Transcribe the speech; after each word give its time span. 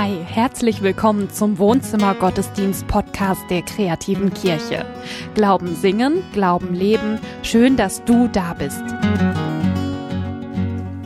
Hi, 0.00 0.16
herzlich 0.24 0.80
willkommen 0.80 1.28
zum 1.28 1.58
Wohnzimmer 1.58 2.14
Gottesdienst 2.14 2.86
Podcast 2.86 3.40
der 3.50 3.62
kreativen 3.62 4.32
Kirche. 4.32 4.86
Glauben 5.34 5.74
singen, 5.74 6.22
Glauben 6.32 6.72
leben. 6.72 7.18
Schön, 7.42 7.76
dass 7.76 8.04
du 8.04 8.28
da 8.28 8.54
bist. 8.54 8.80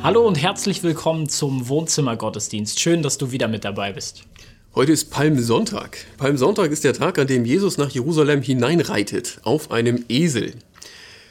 Hallo 0.02 0.28
und 0.28 0.34
herzlich 0.34 0.82
willkommen 0.82 1.30
zum 1.30 1.70
Wohnzimmer 1.70 2.16
Gottesdienst. 2.16 2.80
Schön, 2.80 3.02
dass 3.02 3.16
du 3.16 3.32
wieder 3.32 3.48
mit 3.48 3.64
dabei 3.64 3.94
bist. 3.94 4.24
Heute 4.74 4.92
ist 4.92 5.10
Palmsonntag. 5.10 5.96
Palmsonntag 6.18 6.70
ist 6.70 6.84
der 6.84 6.92
Tag, 6.92 7.18
an 7.18 7.28
dem 7.28 7.46
Jesus 7.46 7.78
nach 7.78 7.88
Jerusalem 7.88 8.42
hineinreitet 8.42 9.40
auf 9.42 9.70
einem 9.70 10.04
Esel. 10.10 10.52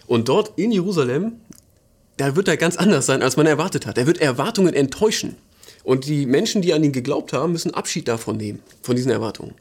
Und 0.07 0.29
dort 0.29 0.57
in 0.57 0.71
Jerusalem, 0.71 1.33
da 2.17 2.35
wird 2.35 2.47
er 2.47 2.57
ganz 2.57 2.75
anders 2.77 3.05
sein, 3.05 3.21
als 3.21 3.37
man 3.37 3.45
erwartet 3.45 3.85
hat. 3.85 3.99
Er 3.99 4.07
wird 4.07 4.19
Erwartungen 4.19 4.73
enttäuschen. 4.73 5.35
Und 5.83 6.05
die 6.05 6.25
Menschen, 6.25 6.61
die 6.61 6.73
an 6.73 6.83
ihn 6.83 6.91
geglaubt 6.91 7.33
haben, 7.33 7.53
müssen 7.53 7.73
Abschied 7.73 8.07
davon 8.07 8.37
nehmen, 8.37 8.59
von 8.81 8.95
diesen 8.95 9.11
Erwartungen. 9.11 9.55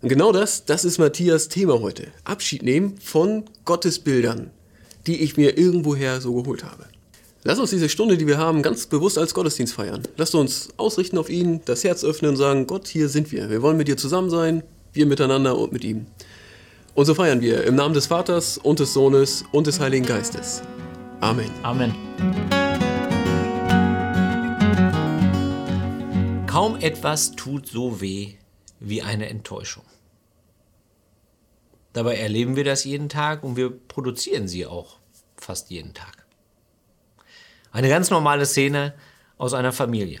Und 0.00 0.08
genau 0.08 0.30
das, 0.30 0.64
das 0.64 0.84
ist 0.84 0.98
Matthias 0.98 1.48
Thema 1.48 1.80
heute. 1.80 2.08
Abschied 2.24 2.62
nehmen 2.62 2.96
von 3.00 3.44
Gottesbildern, 3.64 4.50
die 5.06 5.22
ich 5.22 5.36
mir 5.36 5.58
irgendwoher 5.58 6.20
so 6.20 6.34
geholt 6.34 6.64
habe. 6.64 6.84
Lass 7.44 7.58
uns 7.58 7.70
diese 7.70 7.88
Stunde, 7.88 8.16
die 8.18 8.26
wir 8.26 8.38
haben, 8.38 8.62
ganz 8.62 8.86
bewusst 8.86 9.16
als 9.16 9.32
Gottesdienst 9.32 9.74
feiern. 9.74 10.02
Lass 10.16 10.34
uns 10.34 10.68
ausrichten 10.76 11.18
auf 11.18 11.30
ihn, 11.30 11.60
das 11.64 11.84
Herz 11.84 12.04
öffnen 12.04 12.32
und 12.32 12.36
sagen, 12.36 12.66
Gott, 12.66 12.86
hier 12.88 13.08
sind 13.08 13.32
wir. 13.32 13.48
Wir 13.48 13.62
wollen 13.62 13.76
mit 13.76 13.88
dir 13.88 13.96
zusammen 13.96 14.30
sein, 14.30 14.62
wir 14.92 15.06
miteinander 15.06 15.56
und 15.56 15.72
mit 15.72 15.84
ihm. 15.84 16.06
Und 16.94 17.06
so 17.06 17.14
feiern 17.14 17.40
wir 17.40 17.64
im 17.64 17.76
Namen 17.76 17.94
des 17.94 18.06
Vaters 18.06 18.58
und 18.58 18.80
des 18.80 18.92
Sohnes 18.92 19.44
und 19.52 19.66
des 19.66 19.78
Heiligen 19.78 20.04
Geistes. 20.04 20.62
Amen. 21.20 21.50
Amen. 21.62 21.94
Kaum 26.58 26.74
etwas 26.74 27.36
tut 27.36 27.68
so 27.68 28.00
weh 28.00 28.34
wie 28.80 29.00
eine 29.00 29.28
Enttäuschung. 29.28 29.84
Dabei 31.92 32.16
erleben 32.16 32.56
wir 32.56 32.64
das 32.64 32.82
jeden 32.82 33.08
Tag 33.08 33.44
und 33.44 33.54
wir 33.54 33.70
produzieren 33.70 34.48
sie 34.48 34.66
auch 34.66 34.98
fast 35.36 35.70
jeden 35.70 35.94
Tag. 35.94 36.26
Eine 37.70 37.88
ganz 37.88 38.10
normale 38.10 38.44
Szene 38.44 38.94
aus 39.36 39.54
einer 39.54 39.72
Familie. 39.72 40.20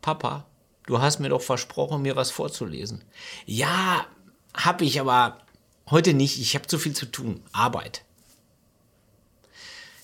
Papa, 0.00 0.46
du 0.86 0.98
hast 0.98 1.18
mir 1.18 1.28
doch 1.28 1.42
versprochen, 1.42 2.00
mir 2.00 2.16
was 2.16 2.30
vorzulesen. 2.30 3.04
Ja, 3.44 4.06
hab 4.54 4.80
ich, 4.80 4.98
aber 4.98 5.44
heute 5.90 6.14
nicht. 6.14 6.40
Ich 6.40 6.54
habe 6.54 6.68
zu 6.68 6.78
viel 6.78 6.96
zu 6.96 7.04
tun. 7.04 7.42
Arbeit. 7.52 8.02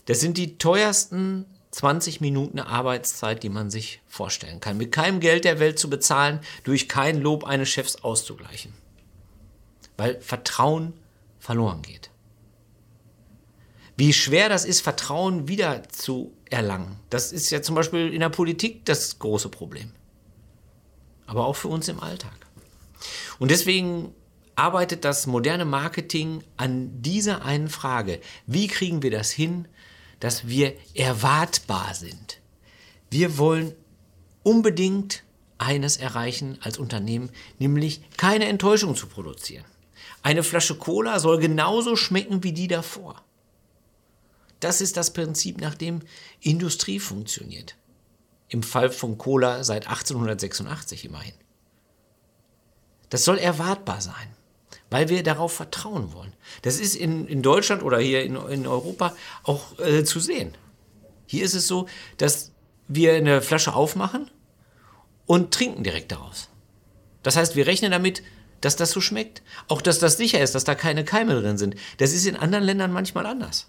Das 0.05 0.20
sind 0.20 0.36
die 0.36 0.58
teuersten 0.58 1.47
20 1.73 2.20
Minuten 2.20 2.61
Arbeitszeit, 2.61 3.42
die 3.42 3.48
man 3.48 3.70
sich 3.70 4.01
vorstellen 4.06 4.61
kann. 4.61 4.77
Mit 4.77 4.92
keinem 4.92 5.20
Geld 5.20 5.45
der 5.45 5.59
Welt 5.59 5.79
zu 5.79 5.91
bezahlen, 5.91 6.41
durch 6.64 6.89
kein 6.89 7.20
Lob 7.20 7.45
eines 7.45 7.70
Chefs 7.70 7.97
auszugleichen. 7.97 8.75
Weil 9.97 10.20
Vertrauen 10.20 10.92
verloren 11.39 11.83
geht. 11.83 12.11
Wie 13.97 14.12
schwer 14.12 14.48
das 14.48 14.64
ist, 14.64 14.81
Vertrauen 14.81 15.48
wieder 15.48 15.89
zu 15.89 16.33
erlangen. 16.51 16.98
Das 17.11 17.33
ist 17.33 17.51
ja 17.51 17.62
zum 17.62 17.75
Beispiel 17.75 18.12
in 18.12 18.20
der 18.20 18.29
Politik 18.29 18.84
das 18.84 19.19
große 19.19 19.48
Problem. 19.48 19.92
Aber 21.27 21.47
auch 21.47 21.57
für 21.57 21.69
uns 21.69 21.89
im 21.89 22.01
Alltag. 22.01 22.34
Und 23.39 23.51
deswegen 23.51 24.14
arbeitet 24.55 25.05
das 25.05 25.27
moderne 25.27 25.64
Marketing 25.64 26.42
an 26.57 27.03
dieser 27.03 27.45
einen 27.45 27.69
Frage. 27.69 28.20
Wie 28.47 28.67
kriegen 28.67 29.03
wir 29.03 29.11
das 29.11 29.31
hin, 29.31 29.67
dass 30.23 30.47
wir 30.47 30.77
erwartbar 30.95 31.95
sind. 31.95 32.39
Wir 33.11 33.39
wollen 33.39 33.75
unbedingt 34.45 35.25
eines 35.59 35.97
erreichen 35.97 36.59
als 36.61 36.79
Unternehmen, 36.79 37.31
nämlich 37.59 38.03
keine 38.19 38.45
Enttäuschung 38.45 38.95
zu 38.95 39.09
produzieren. 39.09 39.64
Eine 40.23 40.45
Flasche 40.45 40.77
Cola 40.77 41.19
soll 41.19 41.41
genauso 41.41 41.97
schmecken 41.97 42.45
wie 42.45 42.52
die 42.52 42.69
davor. 42.69 43.20
Das 44.61 44.80
ist 44.80 44.96
das 44.96 45.13
Prinzip, 45.13 45.61
nach 45.61 45.74
dem 45.74 46.02
Industrie 46.41 47.01
funktioniert. 47.01 47.75
Im 48.46 48.63
Fall 48.63 48.91
von 48.91 49.19
Cola 49.19 49.64
seit 49.64 49.89
1886 49.89 51.05
immerhin. 51.05 51.35
Das 53.08 53.25
soll 53.25 53.39
erwartbar 53.39 54.01
sein 54.01 54.36
weil 54.92 55.08
wir 55.08 55.23
darauf 55.23 55.55
vertrauen 55.55 56.13
wollen. 56.13 56.35
Das 56.61 56.79
ist 56.79 56.95
in, 56.95 57.27
in 57.27 57.41
Deutschland 57.41 57.83
oder 57.83 57.98
hier 57.98 58.23
in, 58.23 58.36
in 58.36 58.67
Europa 58.67 59.17
auch 59.42 59.79
äh, 59.79 60.05
zu 60.05 60.20
sehen. 60.20 60.55
Hier 61.27 61.45
ist 61.45 61.55
es 61.55 61.67
so, 61.67 61.89
dass 62.19 62.53
wir 62.89 63.14
eine 63.14 63.41
Flasche 63.41 63.75
aufmachen 63.75 64.31
und 65.25 65.55
trinken 65.55 65.83
direkt 65.83 66.13
daraus. 66.13 66.51
Das 67.23 67.36
heißt, 67.36 67.57
wir 67.57 67.67
rechnen 67.67 67.91
damit, 67.91 68.23
dass 68.61 68.77
das 68.77 68.91
so 68.91 69.01
schmeckt. 69.01 69.42
Auch, 69.67 69.81
dass 69.81 69.98
das 69.98 70.19
sicher 70.19 70.42
ist, 70.42 70.55
dass 70.55 70.64
da 70.64 70.75
keine 70.75 71.05
Keime 71.05 71.41
drin 71.41 71.57
sind. 71.57 71.75
Das 71.97 72.13
ist 72.13 72.27
in 72.27 72.36
anderen 72.36 72.64
Ländern 72.64 72.92
manchmal 72.92 73.25
anders. 73.25 73.69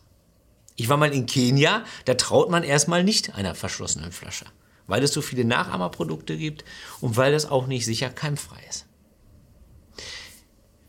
Ich 0.75 0.89
war 0.89 0.97
mal 0.97 1.13
in 1.13 1.25
Kenia, 1.25 1.85
da 2.03 2.15
traut 2.15 2.49
man 2.49 2.63
erstmal 2.63 3.03
nicht 3.03 3.35
einer 3.35 3.55
verschlossenen 3.55 4.11
Flasche, 4.11 4.45
weil 4.87 5.03
es 5.03 5.13
so 5.13 5.21
viele 5.21 5.45
Nachahmerprodukte 5.45 6.35
gibt 6.35 6.65
und 6.99 7.15
weil 7.15 7.33
es 7.33 7.45
auch 7.45 7.67
nicht 7.67 7.85
sicher 7.85 8.09
keimfrei 8.09 8.59
ist. 8.69 8.87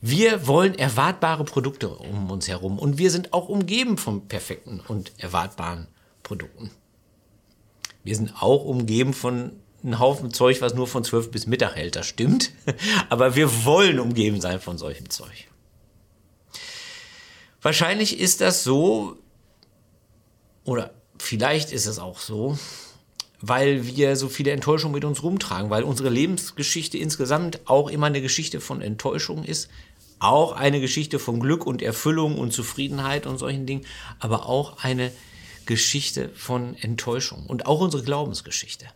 Wir 0.07 0.47
wollen 0.47 0.75
erwartbare 0.75 1.45
Produkte 1.45 1.89
um 1.89 2.31
uns 2.31 2.47
herum 2.47 2.79
und 2.79 2.99
wir 2.99 3.11
sind 3.11 3.33
auch 3.33 3.49
umgeben 3.49 3.97
von 3.97 4.29
perfekten 4.29 4.81
und 4.87 5.13
erwartbaren 5.17 5.89
Produkten. 6.23 6.71
Wir 8.03 8.15
sind 8.15 8.35
auch 8.43 8.67
umgeben 8.67 9.15
von 9.15 9.53
einem 9.83 9.99
Haufen 9.99 10.31
Zeug, 10.31 10.61
was 10.61 10.75
nur 10.75 10.87
von 10.87 11.05
12 11.05 11.31
bis 11.31 11.47
Mittag 11.47 11.77
hält, 11.77 11.97
das 11.97 12.05
stimmt. 12.05 12.51
Aber 13.09 13.35
wir 13.35 13.65
wollen 13.65 13.99
umgeben 13.99 14.43
sein 14.43 14.61
von 14.61 14.77
solchem 14.77 15.09
Zeug. 15.09 15.49
Wahrscheinlich 17.63 18.21
ist 18.21 18.43
das 18.43 18.63
so, 18.63 19.17
oder 20.65 20.93
vielleicht 21.19 21.73
ist 21.73 21.87
es 21.87 21.99
auch 21.99 22.19
so, 22.19 22.59
weil 23.41 23.87
wir 23.87 24.17
so 24.17 24.29
viele 24.29 24.53
Enttäuschungen 24.53 24.95
mit 24.95 25.05
uns 25.05 25.23
rumtragen, 25.23 25.71
weil 25.71 25.83
unsere 25.83 26.09
Lebensgeschichte 26.09 26.97
insgesamt 26.97 27.61
auch 27.67 27.91
immer 27.91 28.07
eine 28.07 28.23
Geschichte 28.23 28.61
von 28.61 28.81
Enttäuschung 28.81 29.45
ist, 29.45 29.69
auch 30.19 30.53
eine 30.53 30.81
Geschichte 30.81 31.19
von 31.19 31.41
Glück 31.41 31.67
und 31.67 31.83
Erfüllung 31.83 32.39
und 32.39 32.53
Zufriedenheit 32.53 33.27
und 33.27 33.39
solchen 33.39 33.67
Dingen, 33.67 33.85
aber 34.19 34.47
auch 34.47 34.83
eine 34.83 35.13
Geschichte 35.67 36.29
von 36.31 36.77
Enttäuschung 36.77 37.47
und 37.47 37.67
auch 37.67 37.81
unsere 37.81 38.03
Glaubensgeschichte. 38.03 38.87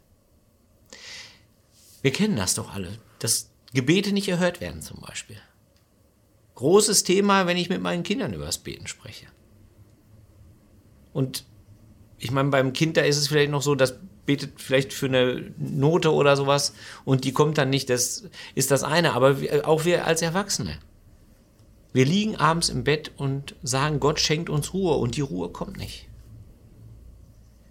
Wir 2.03 2.13
kennen 2.13 2.37
das 2.37 2.55
doch 2.55 2.73
alle, 2.73 2.99
dass 3.19 3.51
Gebete 3.73 4.13
nicht 4.13 4.29
erhört 4.29 4.61
werden 4.61 4.83
zum 4.83 5.01
Beispiel. 5.01 5.37
Großes 6.55 7.05
Thema, 7.05 7.47
wenn 7.47 7.57
ich 7.57 7.69
mit 7.69 7.83
meinen 7.83 8.03
Kindern 8.03 8.33
über 8.33 8.47
das 8.47 8.59
Beten 8.59 8.87
spreche. 8.87 9.27
Und 11.13 11.45
ich 12.19 12.31
meine, 12.31 12.51
beim 12.51 12.73
Kind, 12.73 12.97
da 12.97 13.03
ist 13.03 13.17
es 13.17 13.29
vielleicht 13.29 13.51
noch 13.51 13.63
so, 13.63 13.75
das 13.75 13.99
betet 14.27 14.61
vielleicht 14.61 14.93
für 14.93 15.07
eine 15.07 15.53
Note 15.57 16.13
oder 16.13 16.37
sowas 16.37 16.75
und 17.05 17.25
die 17.25 17.33
kommt 17.33 17.59
dann 17.59 17.71
nicht, 17.71 17.89
das 17.89 18.25
ist 18.55 18.71
das 18.71 18.83
eine. 18.83 19.15
Aber 19.15 19.37
auch 19.65 19.85
wir 19.85 20.07
als 20.07 20.21
Erwachsene. 20.21 20.79
Wir 21.93 22.05
liegen 22.05 22.37
abends 22.37 22.69
im 22.69 22.85
Bett 22.85 23.13
und 23.17 23.55
sagen, 23.63 24.01
Gott 24.01 24.21
schenkt 24.21 24.51
uns 24.51 24.75
Ruhe 24.75 24.97
und 24.97 25.17
die 25.17 25.23
Ruhe 25.23 25.49
kommt 25.49 25.79
nicht. 25.79 26.07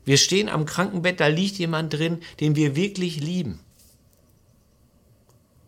Wir 0.05 0.17
stehen 0.17 0.49
am 0.49 0.65
Krankenbett, 0.65 1.19
da 1.19 1.27
liegt 1.27 1.57
jemand 1.57 1.93
drin, 1.93 2.21
den 2.39 2.55
wir 2.55 2.75
wirklich 2.75 3.19
lieben. 3.19 3.59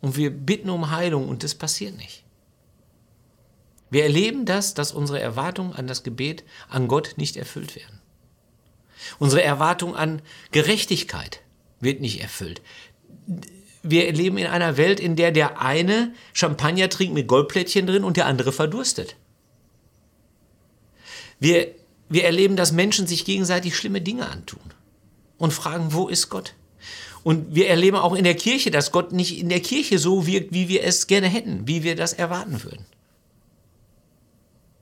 Und 0.02 0.16
wir 0.16 0.32
bitten 0.32 0.70
um 0.70 0.92
Heilung 0.92 1.28
und 1.28 1.44
das 1.44 1.56
passiert 1.56 1.98
nicht. 1.98 2.24
Wir 3.90 4.04
erleben 4.04 4.46
das, 4.46 4.74
dass 4.74 4.94
unsere 4.94 5.20
Erwartungen 5.20 5.74
an 5.74 5.88
das 5.88 6.04
Gebet 6.04 6.44
an 6.70 6.88
Gott 6.88 7.16
nicht 7.18 7.38
erfüllt 7.38 7.76
werden. 7.76 8.00
Unsere 9.18 9.44
Erwartung 9.44 9.96
an 9.96 10.22
Gerechtigkeit 10.52 11.42
wird 11.80 12.02
nicht 12.02 12.22
erfüllt 12.22 12.62
wir 13.84 14.11
leben 14.11 14.37
in 14.37 14.47
einer 14.47 14.78
Welt, 14.78 14.99
in 14.99 15.16
der 15.16 15.31
der 15.31 15.61
eine 15.61 16.14
Champagner 16.34 16.90
trinkt 16.90 17.14
mit 17.14 17.28
Goldplättchen 17.28 17.87
drin 17.87 18.03
und 18.03 18.17
der 18.17 18.26
andere 18.26 18.52
verdurstet. 18.52 19.16
Wir, 21.40 21.73
wir 22.09 22.26
erleben, 22.26 22.55
dass 22.55 22.72
Menschen 22.72 23.08
sich 23.08 23.23
gegenseitig 23.23 23.76
schlimme 23.76 24.02
Dinge 24.02 24.28
antun 24.28 24.59
und 25.37 25.53
fragen, 25.53 25.93
wo 25.93 26.08
ist 26.08 26.29
Gott? 26.29 26.53
Und 27.23 27.55
wir 27.55 27.70
erleben 27.70 27.97
auch 27.97 28.16
in 28.16 28.23
der 28.23 28.35
Kirche, 28.35 28.72
dass 28.72 28.91
Gott 28.91 29.11
nicht 29.11 29.37
in 29.40 29.49
der 29.49 29.59
Kirche 29.59 29.99
so 29.99 30.25
wirkt, 30.25 30.53
wie 30.53 30.67
wir 30.67 30.84
es 30.84 31.08
gerne 31.08 31.28
hätten, 31.28 31.67
wie 31.67 31.84
wir 31.84 31.96
das 31.96 32.14
erwarten 32.14 32.64
würden. 32.64 32.85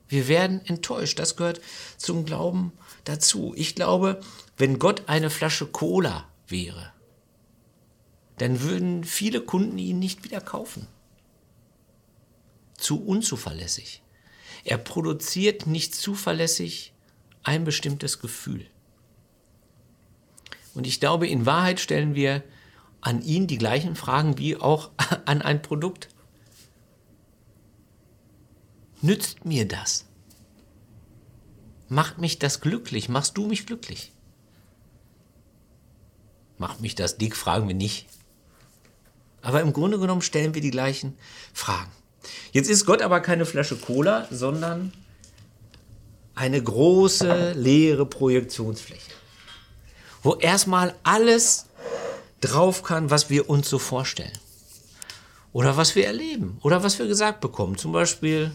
Wir 0.07 0.27
werden 0.27 0.61
enttäuscht. 0.65 1.19
Das 1.19 1.35
gehört 1.35 1.61
zum 1.97 2.25
Glauben 2.25 2.71
dazu. 3.03 3.53
Ich 3.55 3.75
glaube, 3.75 4.21
wenn 4.57 4.79
Gott 4.79 5.03
eine 5.07 5.29
Flasche 5.29 5.65
Cola 5.65 6.27
wäre, 6.47 6.91
dann 8.37 8.61
würden 8.61 9.03
viele 9.03 9.41
Kunden 9.41 9.77
ihn 9.77 9.99
nicht 9.99 10.23
wieder 10.23 10.41
kaufen. 10.41 10.87
Zu 12.77 13.03
unzuverlässig. 13.03 14.03
Er 14.63 14.77
produziert 14.77 15.65
nicht 15.65 15.95
zuverlässig 15.95 16.93
ein 17.43 17.63
bestimmtes 17.63 18.19
Gefühl. 18.19 18.67
Und 20.73 20.85
ich 20.85 20.99
glaube, 20.99 21.27
in 21.27 21.45
Wahrheit 21.45 21.79
stellen 21.79 22.13
wir 22.13 22.43
an 23.01 23.21
ihn 23.21 23.47
die 23.47 23.57
gleichen 23.57 23.95
Fragen 23.95 24.37
wie 24.37 24.57
auch 24.57 24.91
an 25.25 25.41
ein 25.41 25.61
Produkt. 25.61 26.09
Nützt 29.01 29.45
mir 29.45 29.67
das? 29.67 30.05
Macht 31.89 32.17
mich 32.17 32.37
das 32.37 32.61
glücklich? 32.61 33.09
Machst 33.09 33.37
du 33.37 33.47
mich 33.47 33.65
glücklich? 33.65 34.11
Macht 36.57 36.81
mich 36.81 36.95
das 36.95 37.17
dick? 37.17 37.35
Fragen 37.35 37.67
wir 37.67 37.75
nicht. 37.75 38.07
Aber 39.47 39.61
im 39.61 39.71
Grunde 39.71 39.97
genommen 39.97 40.21
stellen 40.21 40.53
wir 40.55 40.61
die 40.61 40.71
gleichen 40.71 41.17
Fragen. 41.53 41.89
Jetzt 42.51 42.69
ist 42.69 42.85
Gott 42.85 43.01
aber 43.01 43.21
keine 43.21 43.45
Flasche 43.45 43.77
Cola, 43.77 44.27
sondern 44.29 44.91
eine 46.35 46.61
große 46.61 47.53
leere 47.53 48.05
Projektionsfläche, 48.05 49.09
wo 50.21 50.35
erstmal 50.35 50.95
alles 51.03 51.67
drauf 52.41 52.83
kann, 52.83 53.09
was 53.09 53.29
wir 53.29 53.49
uns 53.49 53.69
so 53.69 53.79
vorstellen. 53.79 54.37
Oder 55.53 55.77
was 55.77 55.95
wir 55.95 56.05
erleben. 56.05 56.59
Oder 56.61 56.83
was 56.83 56.99
wir 56.99 57.07
gesagt 57.07 57.39
bekommen. 57.39 57.77
Zum 57.77 57.93
Beispiel 57.93 58.51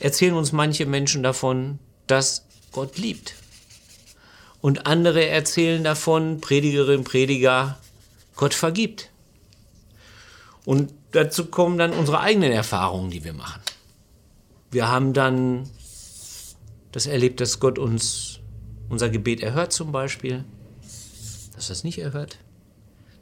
erzählen 0.00 0.34
uns 0.34 0.50
manche 0.50 0.86
Menschen 0.86 1.22
davon, 1.22 1.78
dass 2.08 2.46
Gott 2.72 2.98
liebt. 2.98 3.36
Und 4.60 4.88
andere 4.88 5.28
erzählen 5.28 5.84
davon, 5.84 6.40
Predigerin, 6.40 7.04
Prediger, 7.04 7.78
Gott 8.34 8.54
vergibt. 8.54 9.10
Und 10.68 10.92
dazu 11.12 11.46
kommen 11.46 11.78
dann 11.78 11.94
unsere 11.94 12.20
eigenen 12.20 12.52
Erfahrungen, 12.52 13.10
die 13.10 13.24
wir 13.24 13.32
machen. 13.32 13.62
Wir 14.70 14.88
haben 14.88 15.14
dann 15.14 15.66
das 16.92 17.06
erlebt, 17.06 17.40
dass 17.40 17.58
Gott 17.58 17.78
uns 17.78 18.40
unser 18.90 19.08
Gebet 19.08 19.40
erhört 19.40 19.72
zum 19.72 19.92
Beispiel, 19.92 20.44
dass 21.56 21.70
er 21.70 21.72
es 21.72 21.84
nicht 21.84 21.98
erhört. 22.00 22.36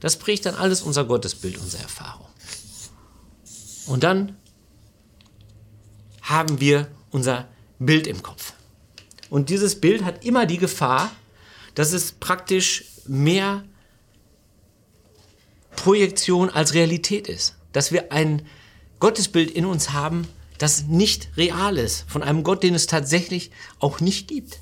Das 0.00 0.16
prägt 0.16 0.44
dann 0.44 0.56
alles 0.56 0.82
unser 0.82 1.04
Gottesbild, 1.04 1.58
unsere 1.58 1.84
Erfahrung. 1.84 2.26
Und 3.86 4.02
dann 4.02 4.34
haben 6.22 6.58
wir 6.58 6.88
unser 7.12 7.46
Bild 7.78 8.08
im 8.08 8.24
Kopf. 8.24 8.54
Und 9.30 9.50
dieses 9.50 9.80
Bild 9.80 10.02
hat 10.02 10.24
immer 10.24 10.46
die 10.46 10.58
Gefahr, 10.58 11.12
dass 11.76 11.92
es 11.92 12.10
praktisch 12.10 12.86
mehr 13.06 13.62
Projektion 15.86 16.50
als 16.50 16.74
Realität 16.74 17.28
ist. 17.28 17.54
Dass 17.70 17.92
wir 17.92 18.10
ein 18.10 18.44
Gottesbild 18.98 19.52
in 19.52 19.64
uns 19.64 19.92
haben, 19.92 20.26
das 20.58 20.86
nicht 20.86 21.28
real 21.36 21.78
ist, 21.78 22.10
von 22.10 22.24
einem 22.24 22.42
Gott, 22.42 22.64
den 22.64 22.74
es 22.74 22.88
tatsächlich 22.88 23.52
auch 23.78 24.00
nicht 24.00 24.26
gibt. 24.26 24.58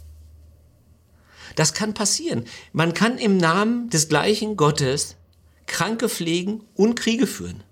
Das 1.56 1.72
kann 1.72 1.94
passieren. 1.94 2.44
Man 2.74 2.92
kann 2.92 3.16
im 3.16 3.38
Namen 3.38 3.88
des 3.88 4.10
gleichen 4.10 4.58
Gottes 4.58 5.16
Kranke 5.64 6.10
pflegen 6.10 6.62
und 6.74 6.94
Kriege 6.94 7.26
führen. 7.26 7.64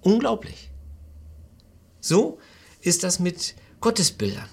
Unglaublich. 0.00 0.70
So 1.98 2.38
ist 2.80 3.02
das 3.02 3.18
mit 3.18 3.56
Gottesbildern. 3.80 4.48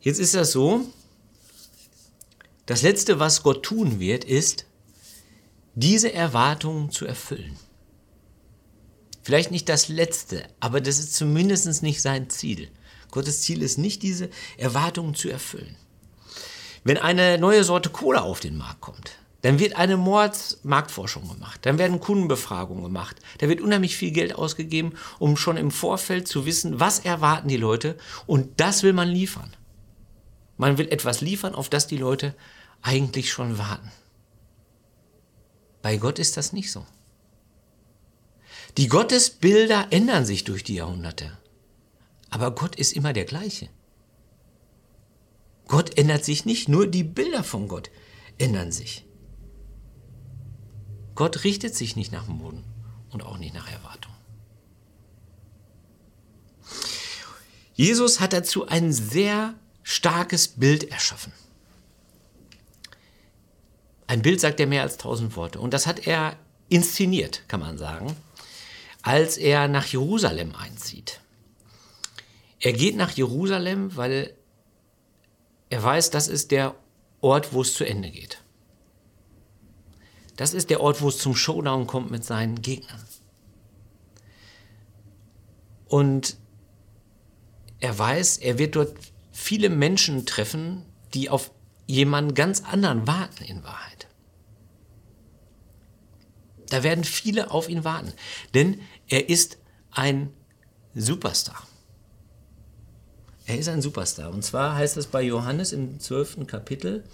Jetzt 0.00 0.18
ist 0.18 0.34
das 0.34 0.50
so, 0.50 0.84
das 2.70 2.82
Letzte, 2.82 3.18
was 3.18 3.42
Gott 3.42 3.64
tun 3.64 3.98
wird, 3.98 4.22
ist, 4.22 4.64
diese 5.74 6.12
Erwartungen 6.12 6.92
zu 6.92 7.04
erfüllen. 7.04 7.56
Vielleicht 9.22 9.50
nicht 9.50 9.68
das 9.68 9.88
Letzte, 9.88 10.44
aber 10.60 10.80
das 10.80 11.00
ist 11.00 11.16
zumindest 11.16 11.82
nicht 11.82 12.00
sein 12.00 12.30
Ziel. 12.30 12.70
Gottes 13.10 13.40
Ziel 13.40 13.62
ist 13.62 13.76
nicht, 13.76 14.04
diese 14.04 14.30
Erwartungen 14.56 15.16
zu 15.16 15.28
erfüllen. 15.28 15.74
Wenn 16.84 16.96
eine 16.96 17.38
neue 17.38 17.64
Sorte 17.64 17.90
Cola 17.90 18.20
auf 18.20 18.38
den 18.38 18.56
Markt 18.56 18.80
kommt, 18.80 19.18
dann 19.42 19.58
wird 19.58 19.74
eine 19.74 19.96
Mordsmarktforschung 19.96 21.28
gemacht, 21.28 21.66
dann 21.66 21.76
werden 21.76 21.98
Kundenbefragungen 21.98 22.84
gemacht, 22.84 23.16
da 23.38 23.48
wird 23.48 23.62
unheimlich 23.62 23.96
viel 23.96 24.12
Geld 24.12 24.36
ausgegeben, 24.36 24.92
um 25.18 25.36
schon 25.36 25.56
im 25.56 25.72
Vorfeld 25.72 26.28
zu 26.28 26.46
wissen, 26.46 26.78
was 26.78 27.00
erwarten 27.00 27.48
die 27.48 27.56
Leute 27.56 27.98
und 28.28 28.60
das 28.60 28.84
will 28.84 28.92
man 28.92 29.08
liefern. 29.08 29.56
Man 30.56 30.78
will 30.78 30.86
etwas 30.92 31.20
liefern, 31.20 31.56
auf 31.56 31.68
das 31.68 31.88
die 31.88 31.96
Leute 31.96 32.36
eigentlich 32.82 33.30
schon 33.30 33.58
warten. 33.58 33.90
Bei 35.82 35.96
Gott 35.96 36.18
ist 36.18 36.36
das 36.36 36.52
nicht 36.52 36.70
so. 36.70 36.86
Die 38.76 38.88
Gottesbilder 38.88 39.88
ändern 39.90 40.24
sich 40.24 40.44
durch 40.44 40.62
die 40.62 40.76
Jahrhunderte. 40.76 41.36
Aber 42.30 42.52
Gott 42.52 42.76
ist 42.76 42.92
immer 42.92 43.12
der 43.12 43.24
gleiche. 43.24 43.68
Gott 45.66 45.96
ändert 45.98 46.24
sich 46.24 46.44
nicht, 46.44 46.68
nur 46.68 46.86
die 46.86 47.04
Bilder 47.04 47.44
von 47.44 47.68
Gott 47.68 47.90
ändern 48.38 48.72
sich. 48.72 49.04
Gott 51.14 51.44
richtet 51.44 51.74
sich 51.74 51.96
nicht 51.96 52.12
nach 52.12 52.24
dem 52.26 52.38
Boden 52.38 52.64
und 53.10 53.22
auch 53.22 53.38
nicht 53.38 53.54
nach 53.54 53.70
Erwartung. 53.70 54.12
Jesus 57.74 58.20
hat 58.20 58.32
dazu 58.32 58.66
ein 58.66 58.92
sehr 58.92 59.54
starkes 59.82 60.48
Bild 60.48 60.90
erschaffen. 60.90 61.32
Ein 64.10 64.22
Bild 64.22 64.40
sagt 64.40 64.58
er 64.58 64.66
mehr 64.66 64.82
als 64.82 64.96
tausend 64.96 65.36
Worte. 65.36 65.60
Und 65.60 65.72
das 65.72 65.86
hat 65.86 66.04
er 66.08 66.36
inszeniert, 66.68 67.44
kann 67.46 67.60
man 67.60 67.78
sagen, 67.78 68.16
als 69.02 69.38
er 69.38 69.68
nach 69.68 69.86
Jerusalem 69.86 70.52
einzieht. 70.56 71.20
Er 72.58 72.72
geht 72.72 72.96
nach 72.96 73.12
Jerusalem, 73.12 73.94
weil 73.96 74.34
er 75.68 75.80
weiß, 75.80 76.10
das 76.10 76.26
ist 76.26 76.50
der 76.50 76.74
Ort, 77.20 77.52
wo 77.52 77.62
es 77.62 77.74
zu 77.74 77.84
Ende 77.84 78.10
geht. 78.10 78.42
Das 80.36 80.54
ist 80.54 80.70
der 80.70 80.80
Ort, 80.80 81.02
wo 81.02 81.08
es 81.10 81.18
zum 81.18 81.36
Showdown 81.36 81.86
kommt 81.86 82.10
mit 82.10 82.24
seinen 82.24 82.62
Gegnern. 82.62 83.04
Und 85.86 86.36
er 87.78 87.96
weiß, 87.96 88.38
er 88.38 88.58
wird 88.58 88.74
dort 88.74 88.92
viele 89.30 89.70
Menschen 89.70 90.26
treffen, 90.26 90.84
die 91.14 91.30
auf 91.30 91.52
jemanden 91.86 92.34
ganz 92.34 92.64
anderen 92.64 93.06
warten 93.06 93.44
in 93.44 93.62
Wahrheit. 93.62 93.99
Da 96.70 96.82
werden 96.82 97.04
viele 97.04 97.50
auf 97.50 97.68
ihn 97.68 97.84
warten, 97.84 98.12
denn 98.54 98.80
er 99.08 99.28
ist 99.28 99.58
ein 99.90 100.30
Superstar. 100.94 101.66
Er 103.46 103.58
ist 103.58 103.68
ein 103.68 103.82
Superstar. 103.82 104.30
Und 104.30 104.44
zwar 104.44 104.76
heißt 104.76 104.96
es 104.96 105.06
bei 105.06 105.22
Johannes 105.22 105.72
im 105.72 106.00
12. 106.00 106.46
Kapitel, 106.46 107.04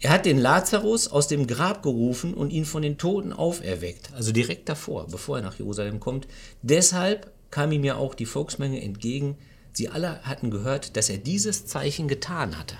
er 0.00 0.10
hat 0.10 0.26
den 0.26 0.38
Lazarus 0.38 1.08
aus 1.08 1.28
dem 1.28 1.46
Grab 1.46 1.82
gerufen 1.82 2.34
und 2.34 2.50
ihn 2.50 2.64
von 2.64 2.82
den 2.82 2.98
Toten 2.98 3.32
auferweckt. 3.32 4.12
Also 4.14 4.32
direkt 4.32 4.68
davor, 4.68 5.06
bevor 5.06 5.38
er 5.38 5.42
nach 5.42 5.58
Jerusalem 5.58 6.00
kommt. 6.00 6.26
Deshalb 6.62 7.30
kam 7.50 7.70
ihm 7.70 7.84
ja 7.84 7.96
auch 7.96 8.14
die 8.14 8.26
Volksmenge 8.26 8.80
entgegen, 8.82 9.36
Sie 9.72 9.88
alle 9.88 10.22
hatten 10.22 10.50
gehört, 10.50 10.96
dass 10.96 11.08
er 11.08 11.16
dieses 11.16 11.66
Zeichen 11.66 12.06
getan 12.06 12.58
hatte. 12.58 12.76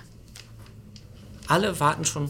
Alle 1.47 1.79
warten 1.79 2.05
schon 2.05 2.29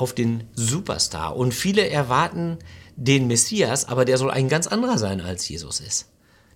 auf 0.00 0.14
den 0.14 0.44
Superstar 0.54 1.36
und 1.36 1.52
viele 1.52 1.88
erwarten 1.88 2.58
den 2.96 3.26
Messias, 3.26 3.86
aber 3.86 4.04
der 4.04 4.18
soll 4.18 4.30
ein 4.30 4.48
ganz 4.48 4.66
anderer 4.66 4.98
sein, 4.98 5.20
als 5.20 5.48
Jesus 5.48 5.80
ist. 5.80 6.08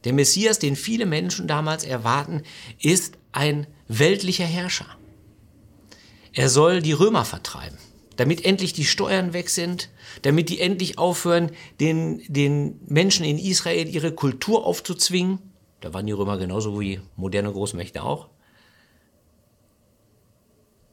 Der 0.04 0.12
Messias, 0.12 0.58
den 0.58 0.76
viele 0.76 1.06
Menschen 1.06 1.46
damals 1.46 1.84
erwarten, 1.84 2.42
ist 2.80 3.14
ein 3.32 3.66
weltlicher 3.88 4.44
Herrscher. 4.44 4.86
Er 6.32 6.48
soll 6.48 6.82
die 6.82 6.92
Römer 6.92 7.24
vertreiben, 7.24 7.78
damit 8.16 8.44
endlich 8.44 8.72
die 8.72 8.84
Steuern 8.84 9.32
weg 9.32 9.48
sind, 9.48 9.88
damit 10.22 10.48
die 10.48 10.60
endlich 10.60 10.98
aufhören, 10.98 11.50
den, 11.80 12.22
den 12.28 12.80
Menschen 12.86 13.24
in 13.24 13.38
Israel 13.38 13.88
ihre 13.88 14.12
Kultur 14.12 14.66
aufzuzwingen 14.66 15.38
da 15.84 15.92
waren 15.92 16.06
die 16.06 16.12
Römer 16.12 16.38
genauso 16.38 16.80
wie 16.80 17.02
moderne 17.14 17.52
Großmächte 17.52 18.02
auch. 18.02 18.30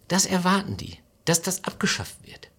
Das 0.09 0.25
erwarten 0.25 0.75
die, 0.75 0.97
dass 1.25 1.41
das 1.41 1.63
abgeschafft 1.63 2.25
wird. 2.25 2.49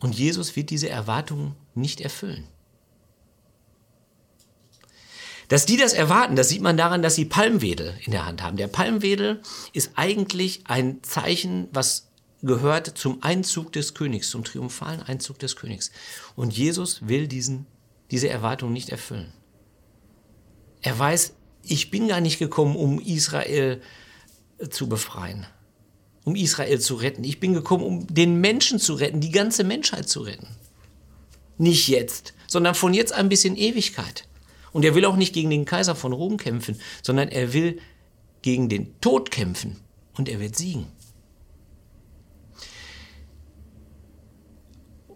Und 0.00 0.14
Jesus 0.14 0.54
wird 0.56 0.70
diese 0.70 0.88
Erwartungen 0.88 1.56
nicht 1.74 2.00
erfüllen. 2.00 2.46
Dass 5.48 5.66
die 5.66 5.76
das 5.76 5.92
erwarten, 5.92 6.36
das 6.36 6.48
sieht 6.48 6.62
man 6.62 6.76
daran, 6.76 7.02
dass 7.02 7.14
sie 7.14 7.24
Palmwedel 7.26 7.94
in 8.04 8.12
der 8.12 8.26
Hand 8.26 8.42
haben. 8.42 8.56
Der 8.56 8.66
Palmwedel 8.68 9.42
ist 9.72 9.92
eigentlich 9.96 10.62
ein 10.66 11.02
Zeichen, 11.02 11.68
was 11.72 12.08
gehört 12.42 12.98
zum 12.98 13.22
Einzug 13.22 13.72
des 13.72 13.94
Königs, 13.94 14.30
zum 14.30 14.44
triumphalen 14.44 15.02
Einzug 15.02 15.38
des 15.38 15.56
Königs. 15.56 15.90
Und 16.36 16.56
Jesus 16.56 17.06
will 17.08 17.28
diesen, 17.28 17.66
diese 18.10 18.28
Erwartung 18.28 18.72
nicht 18.72 18.90
erfüllen. 18.90 19.32
Er 20.82 20.98
weiß, 20.98 21.34
ich 21.62 21.90
bin 21.90 22.08
gar 22.08 22.20
nicht 22.20 22.38
gekommen, 22.38 22.76
um 22.76 23.00
Israel 23.00 23.80
zu 24.70 24.88
befreien, 24.88 25.46
um 26.24 26.36
Israel 26.36 26.80
zu 26.80 26.94
retten. 26.94 27.24
Ich 27.24 27.40
bin 27.40 27.54
gekommen, 27.54 27.84
um 27.84 28.06
den 28.06 28.40
Menschen 28.40 28.78
zu 28.78 28.94
retten, 28.94 29.20
die 29.20 29.30
ganze 29.30 29.64
Menschheit 29.64 30.08
zu 30.08 30.20
retten. 30.20 30.48
Nicht 31.58 31.88
jetzt, 31.88 32.34
sondern 32.46 32.74
von 32.74 32.94
jetzt 32.94 33.12
an 33.12 33.28
bis 33.28 33.44
in 33.44 33.56
Ewigkeit. 33.56 34.26
Und 34.72 34.84
er 34.84 34.94
will 34.94 35.04
auch 35.04 35.16
nicht 35.16 35.34
gegen 35.34 35.50
den 35.50 35.64
Kaiser 35.64 35.94
von 35.94 36.12
Rom 36.12 36.36
kämpfen, 36.36 36.80
sondern 37.02 37.28
er 37.28 37.52
will 37.52 37.80
gegen 38.42 38.68
den 38.68 39.00
Tod 39.00 39.30
kämpfen 39.30 39.76
und 40.16 40.28
er 40.28 40.40
wird 40.40 40.56
siegen. 40.56 40.86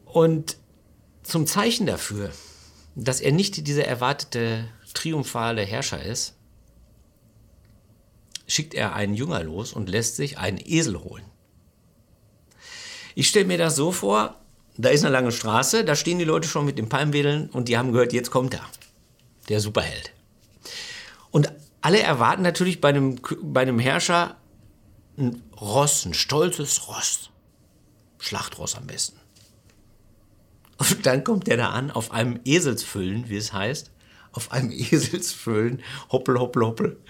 Und 0.05 0.57
zum 1.23 1.47
Zeichen 1.47 1.87
dafür, 1.87 2.33
dass 2.95 3.21
er 3.21 3.33
nicht 3.33 3.67
dieser 3.67 3.85
erwartete 3.85 4.69
triumphale 4.95 5.63
Herrscher 5.63 6.03
ist, 6.03 6.38
schickt 8.49 8.75
er 8.75 8.95
einen 8.95 9.15
Jünger 9.15 9.45
los 9.45 9.73
und 9.73 9.89
lässt 9.89 10.17
sich 10.17 10.39
einen 10.39 10.59
Esel 10.59 10.99
holen. 10.99 11.25
Ich 13.15 13.29
stelle 13.29 13.47
mir 13.47 13.59
das 13.59 13.77
so 13.77 13.93
vor, 13.93 14.37
da 14.77 14.89
ist 14.89 15.05
eine 15.05 15.13
lange 15.13 15.33
Straße, 15.33 15.85
da 15.85 15.95
stehen 15.95 16.19
die 16.19 16.25
Leute 16.25 16.49
schon 16.49 16.65
mit 16.65 16.79
den 16.79 16.89
Palmwedeln 16.89 17.51
und 17.51 17.69
die 17.69 17.77
haben 17.77 17.93
gehört, 17.93 18.13
jetzt 18.13 18.31
kommt 18.31 18.55
er, 18.55 18.65
der 19.49 19.61
Superheld. 19.61 20.13
Und 21.31 21.53
alle 21.81 22.01
erwarten 22.01 22.43
natürlich 22.43 22.81
bei 22.81 22.89
einem, 22.89 23.21
bei 23.43 23.63
einem 23.63 23.79
Herrscher 23.79 24.37
ein 25.17 25.43
Ross, 25.61 26.05
ein 26.05 26.15
stolzes 26.15 26.89
Ross. 26.89 27.31
Schlachtross 28.19 28.75
am 28.77 28.87
besten. 28.87 29.19
Und 30.79 31.07
dann 31.07 31.25
kommt 31.25 31.47
der 31.49 31.57
da 31.57 31.71
an, 31.71 31.91
auf 31.91 32.13
einem 32.13 32.41
Eselsfüllen, 32.45 33.29
wie 33.29 33.37
es 33.37 33.53
heißt. 33.53 33.91
Auf 34.33 34.53
einem 34.53 34.71
Eselsfüllen, 34.73 35.83
hoppel, 36.11 36.39
hoppel, 36.39 36.65
hoppel. 36.65 37.01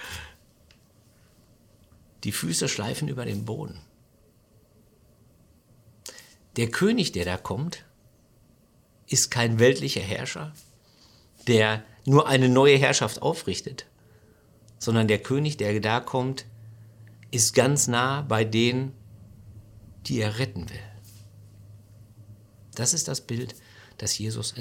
Die 2.24 2.32
Füße 2.32 2.68
schleifen 2.68 3.08
über 3.08 3.24
den 3.24 3.44
Boden. 3.44 3.80
Der 6.56 6.68
König, 6.70 7.12
der 7.12 7.24
da 7.24 7.36
kommt, 7.36 7.84
ist 9.06 9.30
kein 9.30 9.58
weltlicher 9.58 10.00
Herrscher, 10.00 10.52
der 11.46 11.84
nur 12.04 12.26
eine 12.26 12.48
neue 12.48 12.76
Herrschaft 12.76 13.22
aufrichtet, 13.22 13.86
sondern 14.78 15.08
der 15.08 15.18
König, 15.18 15.56
der 15.56 15.80
da 15.80 16.00
kommt, 16.00 16.46
ist 17.30 17.54
ganz 17.54 17.86
nah 17.86 18.22
bei 18.22 18.44
denen, 18.44 18.92
die 20.06 20.20
er 20.20 20.38
retten 20.38 20.68
will. 20.68 20.80
Das 22.74 22.94
ist 22.94 23.08
das 23.08 23.20
Bild, 23.20 23.54
das 23.98 24.18
Jesus 24.18 24.54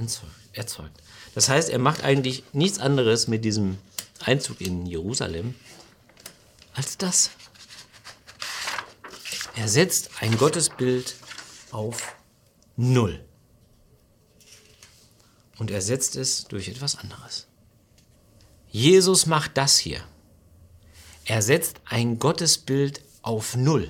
erzeugt. 0.54 1.02
Das 1.36 1.50
heißt, 1.50 1.70
er 1.70 1.80
macht 1.80 2.04
eigentlich 2.04 2.44
nichts 2.52 2.80
anderes 2.80 3.28
mit 3.28 3.46
diesem 3.46 3.78
Einzug 4.20 4.60
in 4.60 4.86
Jerusalem 4.86 5.56
als 6.74 6.98
das. 6.98 7.32
Er 9.58 9.68
setzt 9.68 10.12
ein 10.22 10.38
Gottesbild 10.38 11.16
auf 11.72 12.16
Null. 12.76 13.26
Und 15.58 15.72
er 15.72 15.82
setzt 15.82 16.16
es 16.16 16.44
durch 16.44 16.68
etwas 16.68 16.96
anderes. 16.96 17.48
Jesus 18.70 19.26
macht 19.26 19.58
das 19.58 19.80
hier. 19.80 20.04
Er 21.26 21.42
setzt 21.42 21.82
ein 21.86 22.20
Gottesbild 22.20 23.02
auf 23.24 23.56
Null 23.56 23.90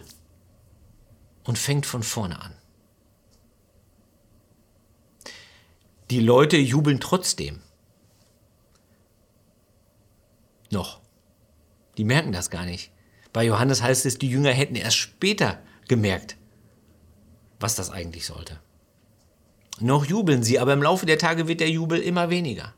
und 1.44 1.58
fängt 1.58 1.86
von 1.86 2.02
vorne 2.02 2.42
an. 2.42 2.56
Die 6.10 6.22
Leute 6.22 6.56
jubeln 6.56 7.02
trotzdem. 7.02 7.62
Noch. 10.72 11.02
Die 11.98 12.06
merken 12.06 12.32
das 12.32 12.50
gar 12.50 12.64
nicht. 12.64 12.94
Bei 13.38 13.46
Johannes 13.46 13.84
heißt 13.84 14.08
es, 14.08 14.18
die 14.18 14.32
Jünger 14.32 14.50
hätten 14.50 14.74
erst 14.74 14.98
später 14.98 15.60
gemerkt, 15.88 16.38
was 17.60 17.76
das 17.76 17.92
eigentlich 17.92 18.26
sollte. 18.26 18.60
Noch 19.80 20.06
jubeln 20.06 20.42
sie, 20.42 20.58
aber 20.58 20.74
im 20.74 20.82
Laufe 20.82 21.06
der 21.06 21.20
Tage 21.20 21.48
wird 21.48 21.60
der 21.60 21.70
Jubel 21.70 22.00
immer 22.00 22.32
weniger. 22.32 22.74